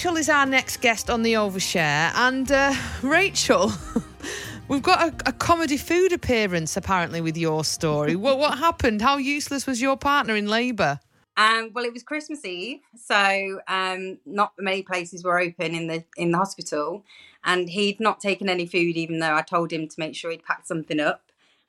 Rachel 0.05 0.19
is 0.19 0.29
our 0.29 0.45
next 0.45 0.83
guest 0.83 1.09
on 1.09 1.23
the 1.23 1.33
Overshare, 1.33 2.13
and 2.15 2.53
uh, 2.53 2.75
Rachel, 3.01 3.73
we've 4.69 4.83
got 4.83 5.01
a, 5.01 5.31
a 5.31 5.33
comedy 5.33 5.79
food 5.79 6.13
appearance 6.13 6.77
apparently 6.77 7.23
with 7.23 7.39
your 7.39 7.65
story. 7.65 8.15
what 8.25 8.37
what 8.37 8.59
happened? 8.59 9.01
How 9.01 9.17
useless 9.17 9.67
was 9.67 9.81
your 9.81 9.97
partner 9.97 10.37
in 10.37 10.47
labour? 10.47 11.01
Um, 11.39 11.71
well, 11.73 11.87
it 11.87 11.95
was 11.95 12.03
Christmas 12.03 12.45
Eve, 12.45 12.81
so 12.95 13.61
um, 13.67 14.19
not 14.27 14.53
many 14.59 14.83
places 14.83 15.25
were 15.25 15.41
open 15.41 15.75
in 15.75 15.87
the 15.87 16.05
in 16.19 16.33
the 16.33 16.37
hospital, 16.37 17.03
and 17.43 17.71
he'd 17.71 17.99
not 17.99 18.21
taken 18.21 18.51
any 18.51 18.67
food, 18.67 18.99
even 18.99 19.21
though 19.21 19.35
I 19.35 19.41
told 19.41 19.73
him 19.73 19.89
to 19.89 19.95
make 19.97 20.15
sure 20.15 20.31
he'd 20.31 20.45
packed 20.45 20.69
something 20.69 21.01
up. 21.01 21.23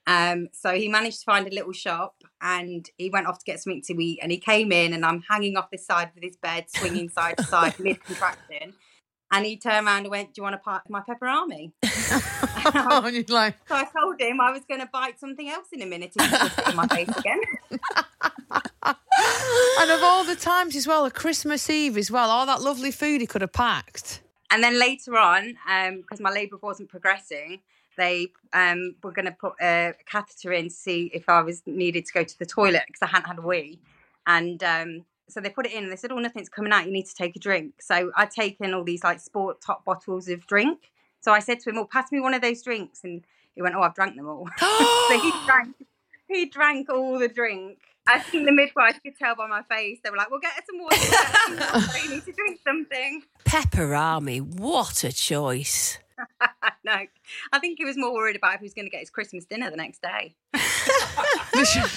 Um, 0.08 0.50
so 0.51 0.74
he 0.75 0.89
managed 0.89 1.20
to 1.20 1.24
find 1.24 1.48
a 1.48 1.56
little 1.56 1.72
shop, 1.72 2.15
and 2.42 2.89
he 2.98 3.10
went 3.10 3.27
off 3.27 3.39
to 3.39 3.46
get 3.46 3.62
something 3.62 3.82
to 3.84 3.94
eat. 4.01 4.20
And 4.22 4.32
he 4.32 4.38
came 4.38 4.72
in, 4.72 4.94
and 4.94 5.06
I'm 5.06 5.24
hanging 5.30 5.58
off 5.58 5.70
this 5.72 5.86
side 5.86 6.12
of 6.15 6.24
his 6.24 6.38
bed, 6.38 6.65
swinging 6.70 7.10
side 7.10 7.38
to 7.38 7.44
side, 7.44 7.80
mid 7.80 8.04
contraction. 8.04 8.74
And 9.32 9.46
he 9.46 9.58
turned 9.58 9.88
around 9.88 10.01
and 10.01 10.10
went, 10.10 10.34
"Do 10.34 10.39
you 10.39 10.44
want 10.44 10.54
to 10.54 10.60
part 10.60 10.84
of 10.86 10.92
my 10.92 11.01
peperami?" 11.01 11.72
and 13.04 13.15
you're 13.15 13.25
like, 13.27 13.56
So 13.68 13.75
I 13.75 13.86
told 13.86 14.22
him 14.22 14.39
I 14.39 14.51
was 14.51 14.62
going 14.68 14.82
to 14.82 14.89
bite 14.92 15.20
something 15.20 15.50
else 15.50 15.68
in 15.74 15.82
a 15.82 15.86
minute 15.86 16.13
and 16.18 16.51
in 16.68 16.75
my 16.75 16.88
face 16.88 17.10
again. 17.18 17.42
and 19.80 19.92
of 19.92 20.04
all 20.04 20.24
the 20.24 20.36
times 20.36 20.75
as 20.75 20.88
well, 20.88 21.06
a 21.06 21.12
Christmas 21.12 21.70
Eve 21.70 21.98
as 21.98 22.12
well, 22.12 22.30
all 22.30 22.46
that 22.46 22.62
lovely 22.62 22.92
food 22.92 23.22
he 23.22 23.27
could 23.27 23.42
have 23.42 23.54
packed. 23.54 24.22
And 24.51 24.63
then 24.63 24.80
later 24.80 25.18
on, 25.18 25.58
um, 25.70 26.01
because 26.01 26.20
my 26.20 26.32
labour 26.32 26.58
wasn't 26.62 26.89
progressing, 26.89 27.62
they 27.98 28.32
um, 28.54 28.96
were 29.04 29.12
going 29.12 29.25
to 29.25 29.32
put 29.32 29.54
a 29.62 29.94
catheter 30.06 30.52
in 30.54 30.66
to 30.66 30.70
see 30.70 31.12
if 31.14 31.30
I 31.30 31.42
was 31.42 31.62
needed 31.66 32.06
to 32.06 32.14
go 32.14 32.24
to 32.24 32.40
the 32.40 32.46
toilet 32.46 32.84
because 32.88 33.02
I 33.02 33.08
hadn't 33.08 33.28
had 33.28 33.40
a 33.40 33.42
wee. 33.42 33.80
And 34.28 34.64
um, 34.64 35.06
so 35.28 35.40
they 35.40 35.50
put 35.50 35.66
it 35.66 35.74
in 35.74 35.84
and 35.84 35.92
they 35.92 35.98
said, 35.98 36.12
Oh, 36.12 36.20
nothing's 36.20 36.50
coming 36.50 36.72
out. 36.72 36.86
You 36.86 36.92
need 36.92 37.08
to 37.08 37.16
take 37.16 37.36
a 37.36 37.40
drink. 37.40 37.82
So 37.82 38.12
I'd 38.16 38.32
taken 38.32 38.74
all 38.74 38.84
these 38.84 39.04
like 39.04 39.20
sport 39.20 39.62
top 39.62 39.86
bottles 39.86 40.28
of 40.30 40.46
drink. 40.48 40.92
So 41.22 41.32
I 41.32 41.40
said 41.40 41.60
to 41.62 41.70
him, 41.70 41.75
Well, 41.75 41.86
pass 41.86 42.12
me 42.12 42.20
one 42.20 42.34
of 42.34 42.42
those 42.42 42.62
drinks. 42.62 43.04
And 43.04 43.24
he 43.56 43.62
went, 43.62 43.75
Oh, 43.75 43.82
I've 43.82 43.96
drank 43.96 44.16
them 44.16 44.28
all. 44.28 44.48
so 44.60 45.20
he 45.20 45.32
drank, 45.46 45.75
he 46.28 46.46
drank 46.46 46.90
all 46.90 47.20
the 47.20 47.28
drink. 47.28 47.80
I 48.08 48.20
think 48.20 48.46
the 48.46 48.52
midwife 48.52 49.02
could 49.02 49.18
tell 49.18 49.36
by 49.36 49.48
my 49.48 49.64
face. 49.64 49.98
They 50.04 50.12
were 50.12 50.18
like, 50.18 50.30
"Well, 50.30 50.40
get 50.40 50.54
her 50.54 50.62
some 50.64 50.80
water. 50.80 50.96
Get 50.96 51.25
her 51.25 51.58
some 51.58 51.82
water. 51.82 51.98
You 52.04 52.10
need 52.12 52.25
to 52.25 52.32
drink 52.34 52.60
something." 52.64 53.24
Peperami, 53.46 54.42
what 54.42 55.04
a 55.04 55.12
choice. 55.12 55.98
no, 56.84 57.06
I 57.52 57.60
think 57.60 57.78
he 57.78 57.86
was 57.86 57.98
more 57.98 58.14
worried 58.14 58.36
about 58.36 58.56
if 58.56 58.60
he 58.62 58.66
was 58.66 58.74
going 58.74 58.86
to 58.86 58.90
get 58.90 59.02
his 59.02 59.10
Christmas 59.10 59.46
dinner 59.46 59.70
the 59.70 59.78
next 59.78 60.02
day. 60.02 60.36
They 61.54 61.64
should, 61.64 61.90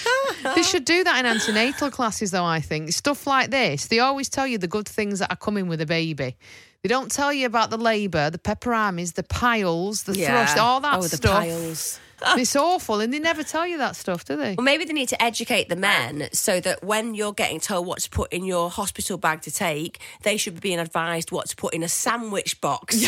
they 0.54 0.62
should 0.62 0.84
do 0.84 1.02
that 1.02 1.18
in 1.18 1.26
antenatal 1.26 1.90
classes, 1.90 2.30
though. 2.30 2.44
I 2.44 2.60
think 2.60 2.92
stuff 2.92 3.26
like 3.26 3.50
this. 3.50 3.86
They 3.86 3.98
always 3.98 4.28
tell 4.28 4.46
you 4.46 4.56
the 4.56 4.68
good 4.68 4.88
things 4.88 5.18
that 5.18 5.32
are 5.32 5.36
coming 5.36 5.66
with 5.66 5.80
a 5.80 5.86
baby. 5.86 6.36
They 6.82 6.88
don't 6.88 7.10
tell 7.10 7.32
you 7.32 7.46
about 7.46 7.70
the 7.70 7.76
labour, 7.76 8.30
the 8.30 8.38
peperamis, 8.38 9.14
the 9.14 9.24
piles, 9.24 10.04
the 10.04 10.14
thrush, 10.14 10.56
all 10.56 10.80
that 10.80 10.98
oh, 10.98 11.02
the 11.02 11.16
stuff. 11.16 11.42
piles. 11.42 12.00
It's 12.36 12.56
awful, 12.56 13.00
and 13.00 13.12
they 13.12 13.18
never 13.18 13.44
tell 13.44 13.66
you 13.66 13.78
that 13.78 13.94
stuff, 13.94 14.24
do 14.24 14.36
they? 14.36 14.54
Well, 14.56 14.64
maybe 14.64 14.84
they 14.84 14.92
need 14.92 15.08
to 15.10 15.22
educate 15.22 15.68
the 15.68 15.76
men 15.76 16.28
so 16.32 16.60
that 16.60 16.82
when 16.82 17.14
you're 17.14 17.32
getting 17.32 17.60
told 17.60 17.86
what 17.86 18.00
to 18.00 18.10
put 18.10 18.32
in 18.32 18.44
your 18.44 18.70
hospital 18.70 19.18
bag 19.18 19.42
to 19.42 19.50
take, 19.50 20.00
they 20.22 20.36
should 20.36 20.54
be 20.54 20.60
being 20.60 20.80
advised 20.80 21.30
what 21.30 21.48
to 21.48 21.56
put 21.56 21.74
in 21.74 21.82
a 21.82 21.88
sandwich 21.88 22.60
box. 22.60 23.04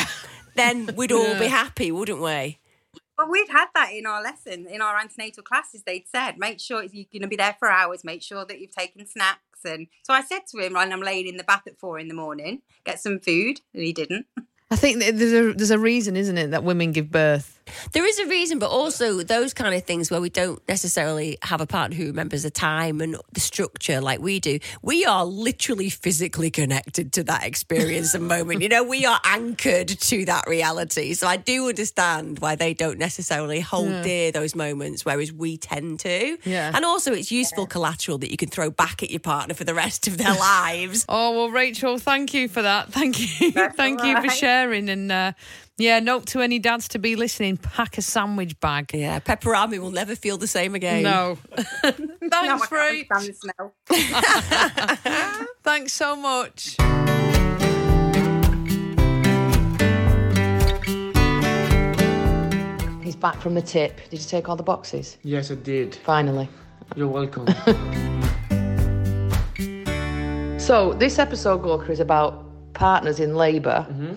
Then 0.55 0.91
we'd 0.97 1.13
all 1.13 1.39
be 1.39 1.47
happy, 1.47 1.91
wouldn't 1.93 2.21
we? 2.21 2.59
But 3.17 3.29
we've 3.29 3.51
had 3.51 3.67
that 3.75 3.93
in 3.93 4.07
our 4.07 4.23
lesson, 4.23 4.67
in 4.67 4.81
our 4.81 4.99
antenatal 4.99 5.43
classes. 5.43 5.83
They'd 5.83 6.09
said, 6.09 6.39
make 6.39 6.59
sure 6.59 6.83
you're 6.83 7.05
going 7.13 7.23
to 7.23 7.29
be 7.29 7.37
there 7.37 7.55
for 7.59 7.71
hours, 7.71 8.03
make 8.03 8.23
sure 8.23 8.47
that 8.47 8.61
you've 8.61 8.75
taken 8.75 9.07
snacks. 9.07 9.65
And 9.65 9.89
so 10.03 10.15
I 10.15 10.23
said 10.23 10.47
to 10.53 10.59
him, 10.59 10.73
when 10.73 10.91
I'm 10.91 11.03
laying 11.03 11.27
in 11.27 11.37
the 11.37 11.45
bath 11.45 11.67
at 11.67 11.79
four 11.79 11.99
in 11.99 12.09
the 12.09 12.15
morning, 12.15 12.63
get 12.85 12.99
some 12.99 13.21
food. 13.21 13.61
And 13.75 13.83
he 13.83 13.93
didn't. 13.93 14.25
I 14.71 14.77
think 14.77 15.01
there's 15.01 15.33
a 15.33 15.53
there's 15.53 15.71
a 15.71 15.79
reason, 15.79 16.17
isn't 16.17 16.39
it, 16.39 16.53
that 16.53 16.65
women 16.65 16.93
give 16.93 17.11
birth. 17.11 17.60
There 17.93 18.07
is 18.07 18.19
a 18.19 18.27
reason, 18.27 18.59
but 18.59 18.71
also 18.71 19.23
those 19.23 19.55
kind 19.55 19.75
of 19.75 19.85
things 19.85 20.11
where 20.11 20.21
we 20.21 20.31
don't 20.31 20.61
necessarily 20.69 21.39
have 21.43 21.61
a 21.61 21.67
partner 21.67 21.97
who 21.97 22.07
remembers 22.07 22.43
the 22.43 22.51
time 22.51 23.01
and 23.01 23.17
the 23.33 23.41
structure 23.41 24.01
like 24.01 24.21
we 24.21 24.41
do. 24.41 24.59
We 24.83 25.05
are 25.05 25.25
literally 25.25 25.91
physically 25.91 26.51
connected 26.51 27.13
to 27.15 27.25
that 27.25 27.45
experience 27.45 28.15
and 28.15 28.27
moment. 28.27 28.63
You 28.63 28.69
know, 28.69 28.85
we 28.85 29.07
are 29.07 29.21
anchored 29.25 29.89
to 29.89 30.25
that 30.27 30.47
reality. 30.47 31.15
So 31.15 31.27
I 31.27 31.37
do 31.37 31.69
understand 31.69 32.39
why 32.39 32.57
they 32.57 32.75
don't 32.75 32.99
necessarily 32.99 33.61
hold 33.61 34.03
dear 34.03 34.33
those 34.33 34.55
moments, 34.55 35.05
whereas 35.05 35.33
we 35.33 35.57
tend 35.57 36.01
to. 36.01 36.39
Yeah. 36.45 36.73
And 36.75 36.85
also, 36.85 37.13
it's 37.13 37.31
useful 37.31 37.67
collateral 37.67 38.19
that 38.19 38.31
you 38.31 38.37
can 38.37 38.49
throw 38.49 38.71
back 38.71 39.03
at 39.03 39.11
your 39.11 39.21
partner 39.21 39.55
for 39.55 39.65
the 39.65 39.75
rest 39.75 40.07
of 40.07 40.19
their 40.19 40.35
lives. 40.35 41.07
Oh 41.21 41.33
well, 41.33 41.51
Rachel, 41.51 41.99
thank 41.99 42.35
you 42.35 42.49
for 42.49 42.63
that. 42.63 42.93
Thank 42.93 43.41
you, 43.41 43.51
thank 43.53 44.01
all 44.01 44.07
you 44.07 44.21
for 44.23 44.31
sharing. 44.31 44.89
And 44.89 45.11
uh, 45.11 45.33
yeah, 45.81 46.01
note 46.01 46.27
to 46.27 46.41
any 46.41 46.59
dads 46.59 46.89
to 46.89 46.99
be 46.99 47.17
listening: 47.17 47.57
pack 47.57 47.99
a 47.99 48.03
sandwich 48.03 48.59
bag. 48.61 48.91
Yeah, 48.93 49.21
peperami 49.21 49.79
will 49.79 49.91
never 49.91 50.15
feel 50.15 50.37
the 50.37 50.47
same 50.47 50.75
again. 50.75 51.03
No, 51.03 51.39
No, 51.85 52.29
thanks, 52.31 52.67
can't 52.67 52.71
Rach. 52.71 53.05
stand 53.05 53.27
the 53.27 53.35
smell. 53.35 53.75
Thanks 55.63 55.93
so 55.93 56.17
much. 56.17 56.77
He's 63.03 63.17
back 63.17 63.41
from 63.41 63.55
the 63.55 63.63
tip. 63.63 64.01
Did 64.11 64.21
you 64.21 64.27
take 64.27 64.49
all 64.49 64.57
the 64.57 64.63
boxes? 64.63 65.19
Yes, 65.23 65.51
I 65.51 65.57
did. 65.57 65.95
Finally. 65.97 66.49
You're 66.95 67.09
welcome. 67.09 67.47
So 70.59 70.93
this 70.93 71.19
episode, 71.19 71.63
Gorka, 71.63 71.91
is 71.91 72.01
about 72.01 72.45
partners 72.75 73.19
in 73.19 73.35
labor 73.35 73.87
mm-hmm. 73.91 74.15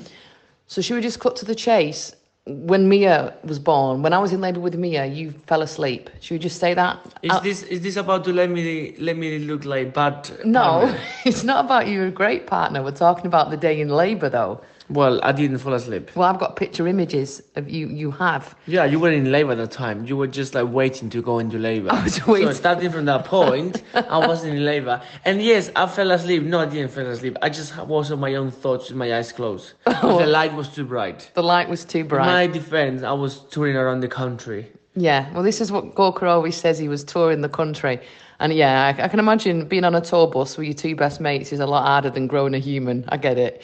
So 0.74 0.82
should 0.82 0.96
we 0.96 1.02
just 1.02 1.20
cut 1.20 1.36
to 1.36 1.46
the 1.46 1.54
chase? 1.54 2.16
When 2.48 2.90
Mia 2.90 3.36
was 3.44 3.60
born, 3.60 4.02
when 4.02 4.12
I 4.12 4.18
was 4.18 4.34
in 4.34 4.42
labour 4.42 4.60
with 4.60 4.74
Mia, 4.74 5.06
you 5.06 5.32
fell 5.46 5.62
asleep. 5.62 6.10
Should 6.20 6.34
we 6.34 6.40
just 6.40 6.60
say 6.60 6.74
that? 6.74 7.00
Is 7.22 7.32
Uh, 7.32 7.40
this 7.42 7.62
is 7.62 7.82
this 7.82 7.96
about 7.96 8.24
to 8.26 8.34
let 8.34 8.50
me 8.50 8.96
let 8.98 9.16
me 9.16 9.38
look 9.38 9.66
like 9.66 9.94
bad? 9.94 10.32
no, 10.44 10.64
partner? 10.64 11.00
it's 11.26 11.44
not 11.44 11.64
about 11.64 11.88
you, 11.90 12.06
a 12.06 12.10
great 12.10 12.48
partner. 12.48 12.82
We're 12.82 13.00
talking 13.08 13.28
about 13.28 13.52
the 13.52 13.58
day 13.68 13.80
in 13.82 13.90
labour, 13.90 14.30
though. 14.30 14.62
Well, 14.94 15.20
I 15.24 15.32
didn't 15.32 15.58
fall 15.58 15.74
asleep. 15.74 16.12
Well, 16.16 16.30
I've 16.30 16.40
got 16.40 16.56
picture 16.56 16.88
images 16.88 17.42
of 17.56 17.68
you. 17.70 17.88
You 17.88 18.12
have. 18.12 18.56
Yeah, 18.68 18.86
you 18.86 19.00
were 19.00 19.12
in 19.12 19.32
labor 19.32 19.54
at 19.54 19.58
the 19.58 19.68
time. 19.68 20.06
You 20.06 20.16
were 20.18 20.28
just 20.28 20.54
like 20.54 20.68
waiting 20.72 21.10
to 21.10 21.22
go 21.22 21.40
into 21.40 21.58
labor. 21.58 21.92
I 21.92 22.04
was 22.04 22.26
waiting. 22.28 22.48
So 22.50 22.54
starting 22.54 22.92
from 22.92 23.06
that 23.06 23.26
point, 23.26 23.82
I 23.96 24.20
wasn't 24.20 24.56
in 24.56 24.66
labor. 24.66 25.02
And 25.26 25.42
yes, 25.42 25.72
I 25.76 25.88
fell 25.88 26.12
asleep. 26.12 26.44
No, 26.44 26.60
I 26.60 26.66
didn't 26.66 26.92
fall 26.92 27.08
asleep. 27.08 27.38
I 27.42 27.50
just 27.50 27.76
was 27.78 28.12
on 28.12 28.20
my 28.20 28.36
own 28.36 28.52
thoughts 28.52 28.90
with 28.90 28.98
my 28.98 29.16
eyes 29.18 29.32
closed. 29.32 29.74
Oh. 29.88 30.20
The 30.24 30.28
light 30.28 30.54
was 30.54 30.70
too 30.70 30.86
bright. 30.86 31.32
The 31.34 31.44
light 31.44 31.68
was 31.68 31.84
too 31.84 32.04
bright. 32.04 32.28
In 32.28 32.34
my 32.34 32.48
defense, 32.48 33.04
I 33.04 33.12
was 33.12 33.40
touring 33.50 33.76
around 33.76 34.02
the 34.02 34.08
country. 34.08 34.72
Yeah, 34.96 35.32
well, 35.34 35.42
this 35.44 35.60
is 35.60 35.72
what 35.72 35.96
Gorka 35.96 36.28
always 36.28 36.56
says. 36.56 36.78
He 36.78 36.88
was 36.88 37.04
touring 37.04 37.42
the 37.42 37.50
country. 37.50 38.00
And 38.40 38.54
yeah, 38.54 38.94
I, 38.98 39.04
I 39.04 39.08
can 39.08 39.20
imagine 39.20 39.68
being 39.68 39.84
on 39.84 39.96
a 39.96 40.02
tour 40.02 40.28
bus 40.28 40.58
with 40.58 40.68
your 40.68 40.74
two 40.74 40.96
best 40.96 41.22
mates 41.22 41.52
is 41.54 41.60
a 41.60 41.66
lot 41.66 41.86
harder 41.86 42.10
than 42.10 42.28
growing 42.28 42.54
a 42.54 42.60
human. 42.60 43.06
I 43.10 43.18
get 43.18 43.38
it. 43.38 43.62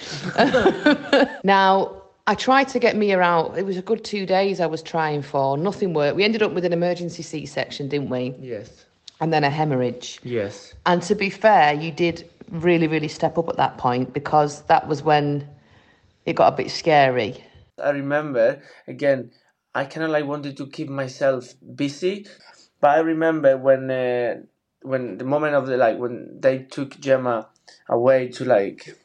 now, 1.44 2.02
I 2.28 2.36
tried 2.36 2.68
to 2.70 2.80
get 2.80 2.96
Mia 2.96 3.20
out. 3.20 3.58
It 3.58 3.66
was 3.66 3.78
a 3.78 3.82
good 3.82 4.04
two 4.06 4.26
days 4.26 4.60
I 4.60 4.68
was 4.68 4.84
trying 4.84 5.24
for. 5.24 5.58
Nothing 5.58 5.94
worked. 5.94 6.16
We 6.16 6.24
ended 6.24 6.44
up 6.44 6.54
with 6.54 6.64
an 6.64 6.74
emergency 6.74 7.24
C 7.24 7.46
section, 7.46 7.88
didn't 7.90 8.10
we? 8.10 8.36
Yes. 8.40 8.86
And 9.20 9.34
then 9.34 9.44
a 9.44 9.50
hemorrhage. 9.50 10.20
Yes. 10.24 10.74
And 10.86 11.02
to 11.04 11.16
be 11.16 11.30
fair, 11.30 11.74
you 11.74 11.92
did 11.92 12.30
really, 12.50 12.88
really 12.88 13.08
step 13.08 13.38
up 13.38 13.50
at 13.50 13.58
that 13.58 13.78
point 13.78 14.14
because 14.14 14.62
that 14.64 14.88
was 14.88 15.02
when 15.02 15.48
it 16.26 16.34
got 16.34 16.54
a 16.54 16.56
bit 16.56 16.70
scary. 16.72 17.44
I 17.84 17.90
remember 17.90 18.62
again. 18.88 19.32
I 19.76 19.86
kind 19.86 20.04
of 20.04 20.10
like 20.10 20.26
wanted 20.26 20.58
to 20.58 20.68
keep 20.68 20.90
myself 20.90 21.54
busy, 21.76 22.26
but 22.82 22.90
I 22.90 23.00
remember 23.00 23.56
when 23.56 23.92
uh, 23.92 24.38
when 24.84 25.18
the 25.18 25.26
moment 25.26 25.56
of 25.56 25.68
the 25.68 25.78
like 25.78 25.98
when 25.98 26.40
they 26.40 26.60
took 26.60 27.00
Gemma 27.00 27.48
away 27.90 28.30
to 28.30 28.46
like 28.46 28.98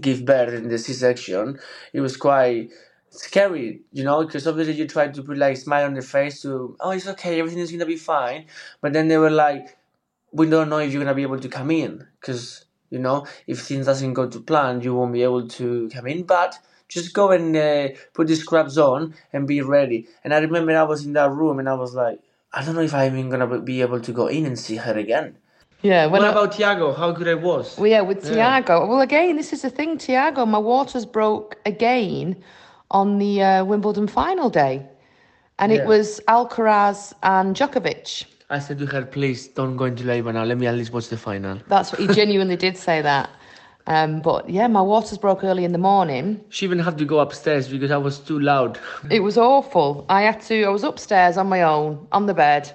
give 0.00 0.24
birth 0.24 0.54
in 0.54 0.68
the 0.68 0.78
C-section, 0.78 1.58
it 1.92 2.00
was 2.00 2.16
quite 2.16 2.70
scary, 3.10 3.82
you 3.92 4.04
know, 4.04 4.24
because 4.24 4.46
obviously 4.46 4.74
you 4.74 4.88
try 4.88 5.08
to 5.08 5.22
put 5.22 5.38
like 5.38 5.56
smile 5.56 5.86
on 5.86 5.94
their 5.94 6.02
face 6.02 6.42
to 6.42 6.76
oh 6.80 6.90
it's 6.90 7.06
okay 7.08 7.38
everything 7.40 7.60
is 7.60 7.72
gonna 7.72 7.86
be 7.86 7.96
fine, 7.96 8.46
but 8.80 8.92
then 8.92 9.08
they 9.08 9.18
were 9.18 9.30
like 9.30 9.76
we 10.32 10.48
don't 10.48 10.68
know 10.68 10.78
if 10.78 10.92
you're 10.92 11.02
gonna 11.02 11.14
be 11.14 11.22
able 11.22 11.40
to 11.40 11.48
come 11.48 11.70
in 11.70 12.06
because 12.20 12.64
you 12.90 12.98
know 12.98 13.26
if 13.46 13.60
things 13.60 13.86
doesn't 13.86 14.14
go 14.14 14.28
to 14.28 14.40
plan, 14.40 14.80
you 14.80 14.94
won't 14.94 15.12
be 15.12 15.22
able 15.22 15.48
to 15.48 15.88
come 15.92 16.06
in. 16.06 16.24
But 16.24 16.58
just 16.88 17.14
go 17.14 17.30
and 17.30 17.56
uh, 17.56 17.88
put 18.12 18.26
the 18.28 18.36
scrubs 18.36 18.78
on 18.78 19.14
and 19.32 19.46
be 19.46 19.60
ready. 19.62 20.06
And 20.24 20.34
I 20.34 20.38
remember 20.38 20.76
I 20.76 20.82
was 20.84 21.06
in 21.06 21.12
that 21.14 21.30
room 21.30 21.58
and 21.58 21.68
I 21.68 21.74
was 21.74 21.94
like, 21.94 22.20
I 22.56 22.64
don't 22.64 22.74
know 22.74 22.82
if 22.82 22.94
I'm 22.94 23.16
even 23.18 23.30
gonna 23.30 23.58
be 23.58 23.80
able 23.82 24.00
to 24.00 24.12
go 24.12 24.26
in 24.28 24.46
and 24.46 24.58
see 24.58 24.76
her 24.76 24.96
again. 24.96 25.36
Yeah. 25.82 26.06
What 26.06 26.22
I- 26.24 26.28
about 26.30 26.52
Tiago? 26.52 26.92
How 26.92 27.10
good 27.10 27.28
I 27.28 27.34
was. 27.34 27.76
Well, 27.76 27.88
yeah, 27.88 28.00
with 28.00 28.24
Yeah. 28.24 28.32
Tiago. 28.34 28.86
Well, 28.86 29.00
again, 29.00 29.36
this 29.36 29.52
is 29.52 29.62
the 29.62 29.70
thing, 29.70 29.98
Tiago. 29.98 30.46
My 30.46 30.58
waters 30.58 31.04
broke 31.04 31.56
again 31.66 32.36
on 32.90 33.18
the 33.18 33.42
uh, 33.42 33.64
Wimbledon 33.64 34.06
final 34.06 34.48
day, 34.50 34.86
and 35.58 35.72
it 35.72 35.80
Yeah. 35.82 35.86
was 35.86 36.20
Alcaraz 36.28 37.12
and 37.22 37.54
Djokovic. 37.56 38.24
I 38.50 38.58
said 38.60 38.78
to 38.78 38.86
her, 38.86 39.02
please 39.02 39.48
don't 39.48 39.76
go 39.76 39.86
into 39.86 40.04
labour 40.04 40.32
now. 40.32 40.44
Let 40.44 40.58
me 40.58 40.66
at 40.66 40.74
least 40.76 40.92
watch 40.92 41.08
the 41.08 41.16
final. 41.16 41.58
That's 41.68 41.90
what 41.92 42.00
he 42.00 42.06
genuinely 42.06 42.56
did 42.56 42.76
say 42.76 43.02
that. 43.02 43.30
Um, 43.86 44.20
but 44.20 44.48
yeah, 44.48 44.66
my 44.66 44.80
waters 44.80 45.18
broke 45.18 45.44
early 45.44 45.64
in 45.64 45.72
the 45.72 45.78
morning. 45.78 46.42
She 46.48 46.64
even 46.64 46.78
had 46.78 46.96
to 46.98 47.04
go 47.04 47.18
upstairs 47.18 47.68
because 47.68 47.90
I 47.90 47.98
was 47.98 48.18
too 48.18 48.40
loud. 48.40 48.78
It 49.10 49.20
was 49.20 49.36
awful. 49.36 50.06
I 50.08 50.22
had 50.22 50.40
to. 50.42 50.64
I 50.64 50.70
was 50.70 50.84
upstairs 50.84 51.36
on 51.36 51.48
my 51.48 51.62
own 51.62 52.06
on 52.12 52.26
the 52.26 52.34
bed, 52.34 52.72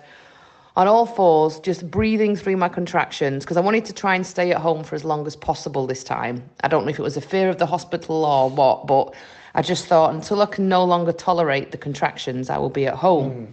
on 0.75 0.87
all 0.87 1.07
fours, 1.07 1.59
just 1.59 1.89
breathing 1.89 2.35
through 2.35 2.57
my 2.57 2.69
contractions 2.69 3.43
because 3.43 3.57
I 3.57 3.61
wanted 3.61 3.85
to 3.85 3.93
try 3.93 4.13
and 4.15 4.25
stay 4.25 4.51
at 4.51 4.61
home 4.61 4.83
for 4.83 4.95
as 4.95 5.03
long 5.03 5.25
as 5.25 5.35
possible 5.35 5.87
this 5.87 6.03
time. 6.03 6.47
I 6.63 6.67
don't 6.67 6.83
know 6.85 6.91
if 6.91 6.99
it 6.99 7.03
was 7.03 7.17
a 7.17 7.21
fear 7.21 7.49
of 7.49 7.57
the 7.57 7.65
hospital 7.65 8.23
or 8.23 8.49
what, 8.49 8.85
but 8.85 9.15
I 9.55 9.63
just 9.63 9.87
thought 9.87 10.13
until 10.13 10.43
I 10.43 10.45
can 10.45 10.69
no 10.69 10.85
longer 10.85 11.11
tolerate 11.11 11.71
the 11.71 11.77
contractions, 11.77 12.51
I 12.51 12.59
will 12.59 12.69
be 12.69 12.85
at 12.85 12.95
home. 12.95 13.51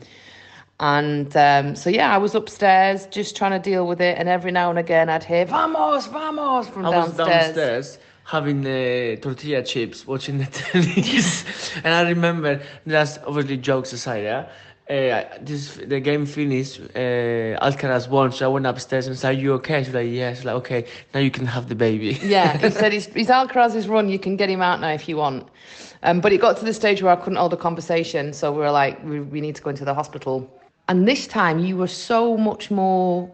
And 0.78 1.34
um, 1.36 1.74
so 1.74 1.88
yeah, 1.88 2.14
I 2.14 2.18
was 2.18 2.34
upstairs 2.34 3.06
just 3.06 3.34
trying 3.36 3.52
to 3.52 3.58
deal 3.58 3.86
with 3.86 4.00
it, 4.00 4.18
and 4.18 4.28
every 4.28 4.52
now 4.52 4.68
and 4.68 4.78
again 4.78 5.08
I'd 5.08 5.24
hear 5.24 5.46
"Vamos, 5.46 6.06
vamos" 6.06 6.68
from 6.68 6.84
I 6.84 6.90
was 6.90 7.12
downstairs. 7.12 7.46
downstairs 7.46 7.98
having 8.24 8.60
the 8.60 9.16
tortilla 9.22 9.62
chips, 9.62 10.06
watching 10.06 10.38
the 10.38 10.46
tennis, 10.52 11.44
and 11.76 11.94
I 11.94 12.02
remember 12.02 12.60
that's 12.84 13.18
obviously 13.26 13.56
jokes 13.56 13.92
aside. 13.94 14.24
Yeah, 14.24 14.48
uh, 14.90 15.38
this 15.40 15.76
the 15.76 15.98
game 15.98 16.26
finished. 16.26 16.80
Uh, 16.94 17.58
Alcaraz 17.64 18.08
won, 18.08 18.30
so 18.32 18.44
I 18.44 18.48
went 18.48 18.66
upstairs 18.66 19.06
and 19.06 19.18
said, 19.18 19.30
"Are 19.30 19.38
you 19.40 19.54
okay?" 19.54 19.82
She's 19.82 19.94
like, 19.94 20.10
"Yes." 20.10 20.44
Like, 20.44 20.56
okay, 20.56 20.86
now 21.14 21.20
you 21.20 21.30
can 21.30 21.46
have 21.46 21.68
the 21.68 21.74
baby. 21.74 22.18
Yeah, 22.22 22.58
he 22.58 22.70
said 22.70 22.92
he's, 22.92 23.06
he's 23.06 23.28
Alcaraz's 23.28 23.88
run. 23.88 24.10
You 24.10 24.18
can 24.18 24.36
get 24.36 24.50
him 24.50 24.60
out 24.60 24.80
now 24.80 24.90
if 24.90 25.08
you 25.08 25.16
want. 25.16 25.48
Um, 26.02 26.20
but 26.20 26.32
it 26.32 26.40
got 26.40 26.58
to 26.58 26.64
the 26.64 26.74
stage 26.74 27.02
where 27.02 27.12
I 27.12 27.16
couldn't 27.16 27.38
hold 27.38 27.52
a 27.54 27.56
conversation, 27.56 28.32
so 28.32 28.52
we 28.52 28.58
were 28.58 28.70
like, 28.70 29.02
we, 29.04 29.20
we 29.20 29.40
need 29.40 29.56
to 29.56 29.62
go 29.62 29.70
into 29.70 29.84
the 29.84 29.94
hospital. 29.94 30.48
And 30.88 31.06
this 31.06 31.26
time, 31.26 31.58
you 31.58 31.76
were 31.76 31.88
so 31.88 32.36
much 32.36 32.70
more, 32.70 33.30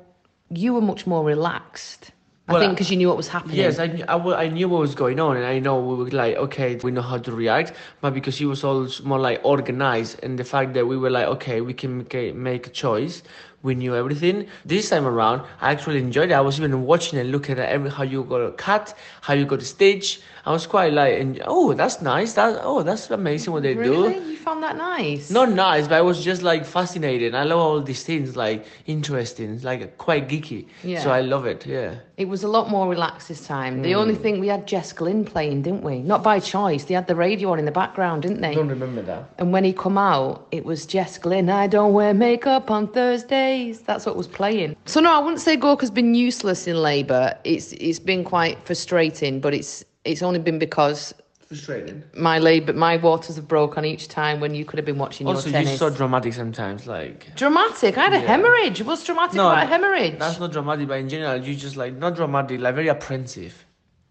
you 0.50 0.74
were 0.74 0.80
much 0.80 1.06
more 1.06 1.24
relaxed. 1.24 2.10
I 2.48 2.58
think 2.58 2.74
because 2.74 2.90
you 2.90 2.96
knew 2.96 3.08
what 3.08 3.16
was 3.16 3.28
happening. 3.28 3.56
Yes, 3.56 3.78
I, 3.78 4.02
I, 4.08 4.44
I 4.44 4.48
knew 4.48 4.68
what 4.68 4.80
was 4.80 4.94
going 4.94 5.20
on, 5.20 5.36
and 5.36 5.46
I 5.46 5.58
know 5.58 5.80
we 5.80 5.94
were 5.94 6.10
like, 6.10 6.36
okay, 6.36 6.74
we 6.76 6.90
know 6.90 7.00
how 7.00 7.16
to 7.18 7.32
react. 7.32 7.72
But 8.00 8.12
because 8.14 8.36
he 8.36 8.44
was 8.46 8.64
all 8.64 8.88
more 9.04 9.18
like 9.18 9.40
organized, 9.44 10.18
and 10.22 10.38
the 10.38 10.44
fact 10.44 10.74
that 10.74 10.86
we 10.86 10.96
were 10.96 11.08
like, 11.08 11.26
okay, 11.26 11.60
we 11.60 11.72
can 11.72 11.98
make 11.98 12.14
a, 12.14 12.32
make 12.32 12.66
a 12.66 12.70
choice, 12.70 13.22
we 13.62 13.74
knew 13.74 13.94
everything. 13.94 14.48
This 14.66 14.90
time 14.90 15.06
around, 15.06 15.42
I 15.60 15.70
actually 15.70 16.00
enjoyed 16.00 16.30
it. 16.30 16.34
I 16.34 16.40
was 16.40 16.58
even 16.58 16.82
watching 16.82 17.18
and 17.18 17.30
looking 17.30 17.58
at 17.58 17.68
every 17.68 17.90
how 17.90 18.02
you 18.02 18.24
got 18.24 18.40
a 18.40 18.52
cut, 18.52 18.94
how 19.20 19.34
you 19.34 19.44
got 19.46 19.62
a 19.62 19.64
stitch. 19.64 20.20
I 20.44 20.50
was 20.50 20.66
quite 20.66 20.92
like, 20.92 21.40
oh, 21.46 21.72
that's 21.72 22.02
nice. 22.02 22.32
That 22.32 22.58
oh, 22.62 22.82
that's 22.82 23.08
amazing 23.10 23.52
what 23.52 23.62
they 23.62 23.74
really? 23.74 24.14
do. 24.14 24.20
You 24.30 24.36
found 24.36 24.62
that 24.64 24.76
nice? 24.76 25.30
Not 25.30 25.50
nice, 25.50 25.86
but 25.86 25.94
I 25.94 26.00
was 26.00 26.24
just 26.24 26.42
like 26.42 26.64
fascinated. 26.66 27.32
I 27.34 27.44
love 27.44 27.60
all 27.60 27.80
these 27.80 28.02
things, 28.02 28.34
like 28.36 28.64
interesting, 28.86 29.60
like 29.62 29.96
quite 29.98 30.28
geeky. 30.28 30.66
Yeah. 30.82 31.00
So 31.00 31.10
I 31.12 31.20
love 31.20 31.46
it. 31.46 31.64
Yeah. 31.64 31.94
It 32.16 32.28
was 32.28 32.42
a 32.42 32.48
lot 32.48 32.68
more 32.70 32.88
relaxed 32.88 33.28
this 33.28 33.46
time. 33.46 33.82
The 33.82 33.92
Mm. 33.92 33.96
only 34.02 34.14
thing 34.16 34.40
we 34.40 34.48
had 34.48 34.66
Jess 34.66 34.92
Glynne 34.92 35.24
playing, 35.24 35.62
didn't 35.62 35.82
we? 35.82 36.00
Not 36.00 36.22
by 36.24 36.40
choice. 36.40 36.84
They 36.84 36.94
had 36.94 37.06
the 37.06 37.14
radio 37.16 37.52
on 37.52 37.58
in 37.60 37.64
the 37.64 37.72
background, 37.72 38.22
didn't 38.22 38.40
they? 38.40 38.54
don't 38.54 38.68
remember 38.68 39.02
that. 39.02 39.30
And 39.38 39.52
when 39.52 39.62
he 39.64 39.72
come 39.72 39.96
out, 39.96 40.46
it 40.50 40.64
was 40.64 40.86
Jess 40.86 41.18
Glynne. 41.18 41.50
I 41.50 41.66
don't 41.68 41.92
wear 41.92 42.12
makeup 42.14 42.70
on 42.70 42.88
Thursdays. 42.88 43.80
That's 43.82 44.06
what 44.06 44.16
was 44.16 44.26
playing. 44.26 44.74
So 44.86 45.00
no, 45.00 45.12
I 45.14 45.18
wouldn't 45.20 45.40
say 45.40 45.56
Gorka's 45.56 45.90
been 45.90 46.14
useless 46.14 46.66
in 46.66 46.76
labour. 46.82 47.34
It's 47.44 47.72
it's 47.74 48.00
been 48.00 48.24
quite 48.24 48.58
frustrating, 48.66 49.38
but 49.40 49.54
it's 49.54 49.84
it's 50.04 50.22
only 50.22 50.38
been 50.38 50.58
because 50.58 51.14
Frustrating. 51.46 52.02
my 52.14 52.38
labour, 52.38 52.72
my 52.72 52.96
waters 52.96 53.36
have 53.36 53.46
broke 53.46 53.76
on 53.76 53.84
each 53.84 54.08
time 54.08 54.40
when 54.40 54.54
you 54.54 54.64
could 54.64 54.78
have 54.78 54.86
been 54.86 54.98
watching 54.98 55.26
Also, 55.26 55.48
your 55.48 55.58
you're 55.58 55.64
tennis. 55.66 55.78
so 55.78 55.90
dramatic 55.90 56.32
sometimes. 56.32 56.86
Like 56.86 57.34
dramatic. 57.36 57.96
I 57.98 58.04
had 58.04 58.12
a 58.14 58.16
Yeah. 58.20 58.26
hemorrhage. 58.26 58.82
What's 58.82 59.04
dramatic 59.04 59.34
about 59.34 59.62
a 59.64 59.66
hemorrhage? 59.66 60.18
That's 60.18 60.40
not 60.40 60.52
dramatic, 60.52 60.88
but 60.88 60.98
in 60.98 61.08
general, 61.08 61.36
you 61.44 61.54
just 61.54 61.76
like 61.76 61.94
not 61.96 62.16
dramatic, 62.16 62.60
like 62.60 62.74
very 62.74 62.90
apprehensive. 62.90 63.66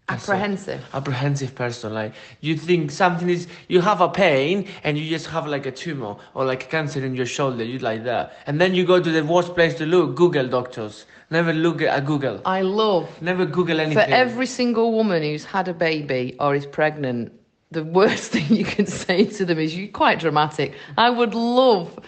Apprehensive. 0.08 0.84
Apprehensive 0.92 1.54
person. 1.54 1.94
Like 1.94 2.12
you 2.40 2.56
think 2.56 2.90
something 2.90 3.30
is, 3.30 3.46
you 3.68 3.80
have 3.80 4.00
a 4.00 4.08
pain 4.08 4.68
and 4.84 4.98
you 4.98 5.08
just 5.08 5.26
have 5.28 5.46
like 5.46 5.64
a 5.64 5.70
tumor 5.70 6.16
or 6.34 6.44
like 6.44 6.68
cancer 6.68 7.04
in 7.04 7.14
your 7.14 7.26
shoulder. 7.26 7.64
You 7.64 7.78
like 7.78 8.04
that, 8.04 8.34
and 8.46 8.60
then 8.60 8.74
you 8.74 8.84
go 8.84 9.00
to 9.00 9.10
the 9.10 9.24
worst 9.24 9.54
place 9.54 9.74
to 9.76 9.86
look. 9.86 10.14
Google 10.16 10.48
doctors. 10.48 11.06
Never 11.30 11.52
look 11.54 11.80
at 11.80 12.04
Google. 12.04 12.42
I 12.44 12.60
love 12.60 13.08
Never 13.22 13.46
Google 13.46 13.80
anything. 13.80 14.04
for 14.04 14.12
every 14.12 14.44
single 14.44 14.92
woman 14.92 15.22
who's 15.22 15.46
had 15.46 15.66
a 15.66 15.72
baby 15.72 16.36
or 16.38 16.54
is 16.54 16.66
pregnant, 16.66 17.32
the 17.70 17.84
worst 17.84 18.32
thing 18.34 18.54
you 18.54 18.64
can 18.66 18.86
say 18.86 19.24
to 19.24 19.44
them 19.46 19.58
is, 19.58 19.74
You're 19.74 19.88
quite 19.88 20.18
dramatic. 20.20 20.74
I 20.98 21.08
would 21.08 21.34
love 21.34 21.98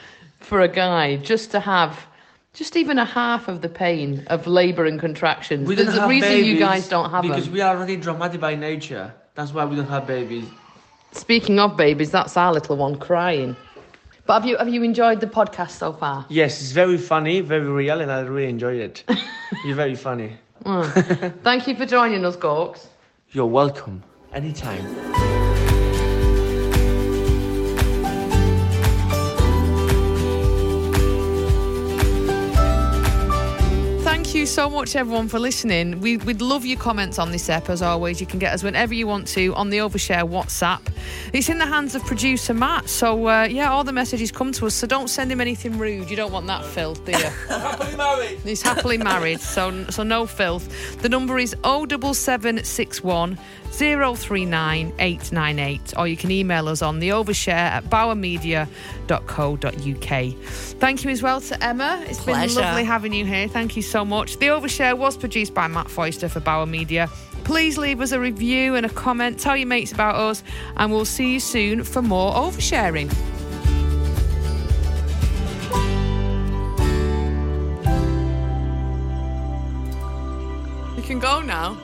for 0.41 0.61
a 0.61 0.69
guy 0.69 1.17
just 1.17 1.51
to 1.53 1.61
have 1.61 2.07
just 2.55 2.77
even 2.77 2.99
a 2.99 3.05
half 3.05 3.49
of 3.49 3.61
the 3.61 3.69
pain 3.69 4.25
of 4.29 4.47
labour 4.47 4.87
and 4.87 4.99
contractions. 4.99 5.69
we 5.69 5.75
There's 5.75 5.89
don't 5.89 5.97
a 5.99 6.01
have 6.03 6.09
reason 6.11 6.29
babies 6.31 6.47
you 6.47 6.59
guys 6.59 6.89
don't 6.89 7.11
have 7.11 7.23
because 7.23 7.45
them. 7.45 7.53
we 7.53 7.61
are 7.61 7.77
already 7.77 7.97
dramatic 7.97 8.41
by 8.41 8.55
nature. 8.55 9.13
That's 9.35 9.53
why 9.53 9.65
we 9.65 9.77
don't 9.77 9.89
have 9.89 10.07
babies. 10.07 10.47
Speaking 11.13 11.59
of 11.59 11.77
babies, 11.77 12.11
that's 12.11 12.37
our 12.37 12.53
little 12.53 12.77
one 12.77 12.97
crying. 12.97 13.57
But 14.27 14.35
have 14.41 14.47
you 14.47 14.57
have 14.57 14.69
you 14.69 14.83
enjoyed 14.83 15.21
the 15.21 15.27
podcast 15.27 15.73
so 15.73 15.93
far? 15.93 16.25
Yes, 16.31 16.61
it's 16.63 16.71
very 16.73 16.97
funny, 16.97 17.41
very 17.41 17.69
real, 17.69 18.01
and 18.01 18.11
I 18.11 18.21
really 18.21 18.49
enjoyed 18.49 18.81
it. 18.81 19.05
You're 19.67 19.77
very 19.77 19.97
funny. 19.97 20.39
Thank 21.43 21.67
you 21.69 21.77
for 21.77 21.85
joining 21.85 22.25
us, 22.25 22.37
Gorks. 22.37 22.87
You're 23.33 23.47
welcome. 23.47 24.03
Anytime. 24.33 25.44
Thank 34.35 34.41
you 34.41 34.47
so 34.47 34.69
much, 34.69 34.97
everyone, 34.97 35.29
for 35.29 35.39
listening. 35.39 36.01
We, 36.01 36.17
we'd 36.17 36.43
love 36.43 36.67
your 36.67 36.77
comments 36.77 37.21
on 37.21 37.31
this 37.31 37.49
ep, 37.49 37.71
as 37.71 37.83
always. 37.83 38.21
You 38.21 38.27
can 38.27 38.41
get 38.41 38.53
us 38.53 38.65
whenever 38.65 38.93
you 38.93 39.07
want 39.07 39.29
to 39.29 39.55
on 39.55 39.71
the 39.71 39.79
Overshare 39.79 40.29
WhatsApp. 40.29 40.81
It's 41.33 41.49
in 41.49 41.59
the 41.59 41.67
hands 41.67 41.95
of 41.95 42.03
producer 42.05 42.53
Matt. 42.53 42.89
So, 42.89 43.29
uh, 43.29 43.45
yeah, 43.45 43.71
all 43.71 43.85
the 43.85 43.93
messages 43.93 44.33
come 44.33 44.51
to 44.51 44.67
us. 44.67 44.75
So 44.75 44.89
don't 44.89 45.07
send 45.07 45.31
him 45.31 45.41
anything 45.41 45.79
rude. 45.79 46.11
You 46.11 46.17
don't 46.17 46.33
want 46.33 46.49
that 46.49 46.65
filth, 46.65 47.05
do 47.05 47.13
you? 47.13 47.19
Happily 47.49 47.97
married. 47.97 48.41
He's 48.41 48.61
happily 48.61 48.99
married, 48.99 49.39
so 49.39 49.85
so 49.85 50.03
no 50.03 50.27
filth. 50.27 51.01
The 51.01 51.09
number 51.09 51.39
is 51.39 51.55
07761 51.63 53.39
039 53.77 54.93
898, 54.99 55.95
or 55.97 56.07
you 56.07 56.17
can 56.17 56.31
email 56.31 56.69
us 56.69 56.81
on 56.81 57.01
the 57.01 57.09
overshare 57.09 57.55
at 57.55 57.85
bauermedia.co.uk. 57.85 60.35
Thank 60.79 61.05
you 61.05 61.11
as 61.11 61.23
well 61.23 61.41
to 61.41 61.65
Emma. 61.65 62.05
It's 62.07 62.23
Pleasure. 62.23 62.55
been 62.55 62.65
lovely 62.65 62.85
having 62.85 63.13
you 63.13 63.25
here. 63.25 63.49
Thank 63.49 63.75
you 63.75 63.83
so 63.83 64.05
much. 64.05 64.37
The 64.37 64.47
Overshare 64.47 64.97
was 64.97 65.17
produced 65.17 65.55
by 65.55 65.67
Matt 65.67 65.91
Foister 65.91 66.29
for 66.29 66.39
Bauer 66.41 66.67
Media. 66.67 67.11
Please 67.43 67.77
leave 67.77 68.01
us 68.01 68.13
a 68.13 68.21
review 68.21 68.77
and 68.77 68.87
a 68.87 68.89
comment. 68.89 69.41
Tell 69.41 69.57
your 69.57 69.67
mates 69.67 69.93
about 69.93 70.15
us, 70.15 70.45
and 70.77 70.93
we'll 70.93 71.05
see 71.05 71.33
you 71.35 71.41
soon 71.41 71.83
for 71.83 72.01
more 72.01 72.33
oversharing. 72.33 73.13
You 80.97 81.03
can 81.03 81.19
go 81.19 81.43
now. 81.43 81.77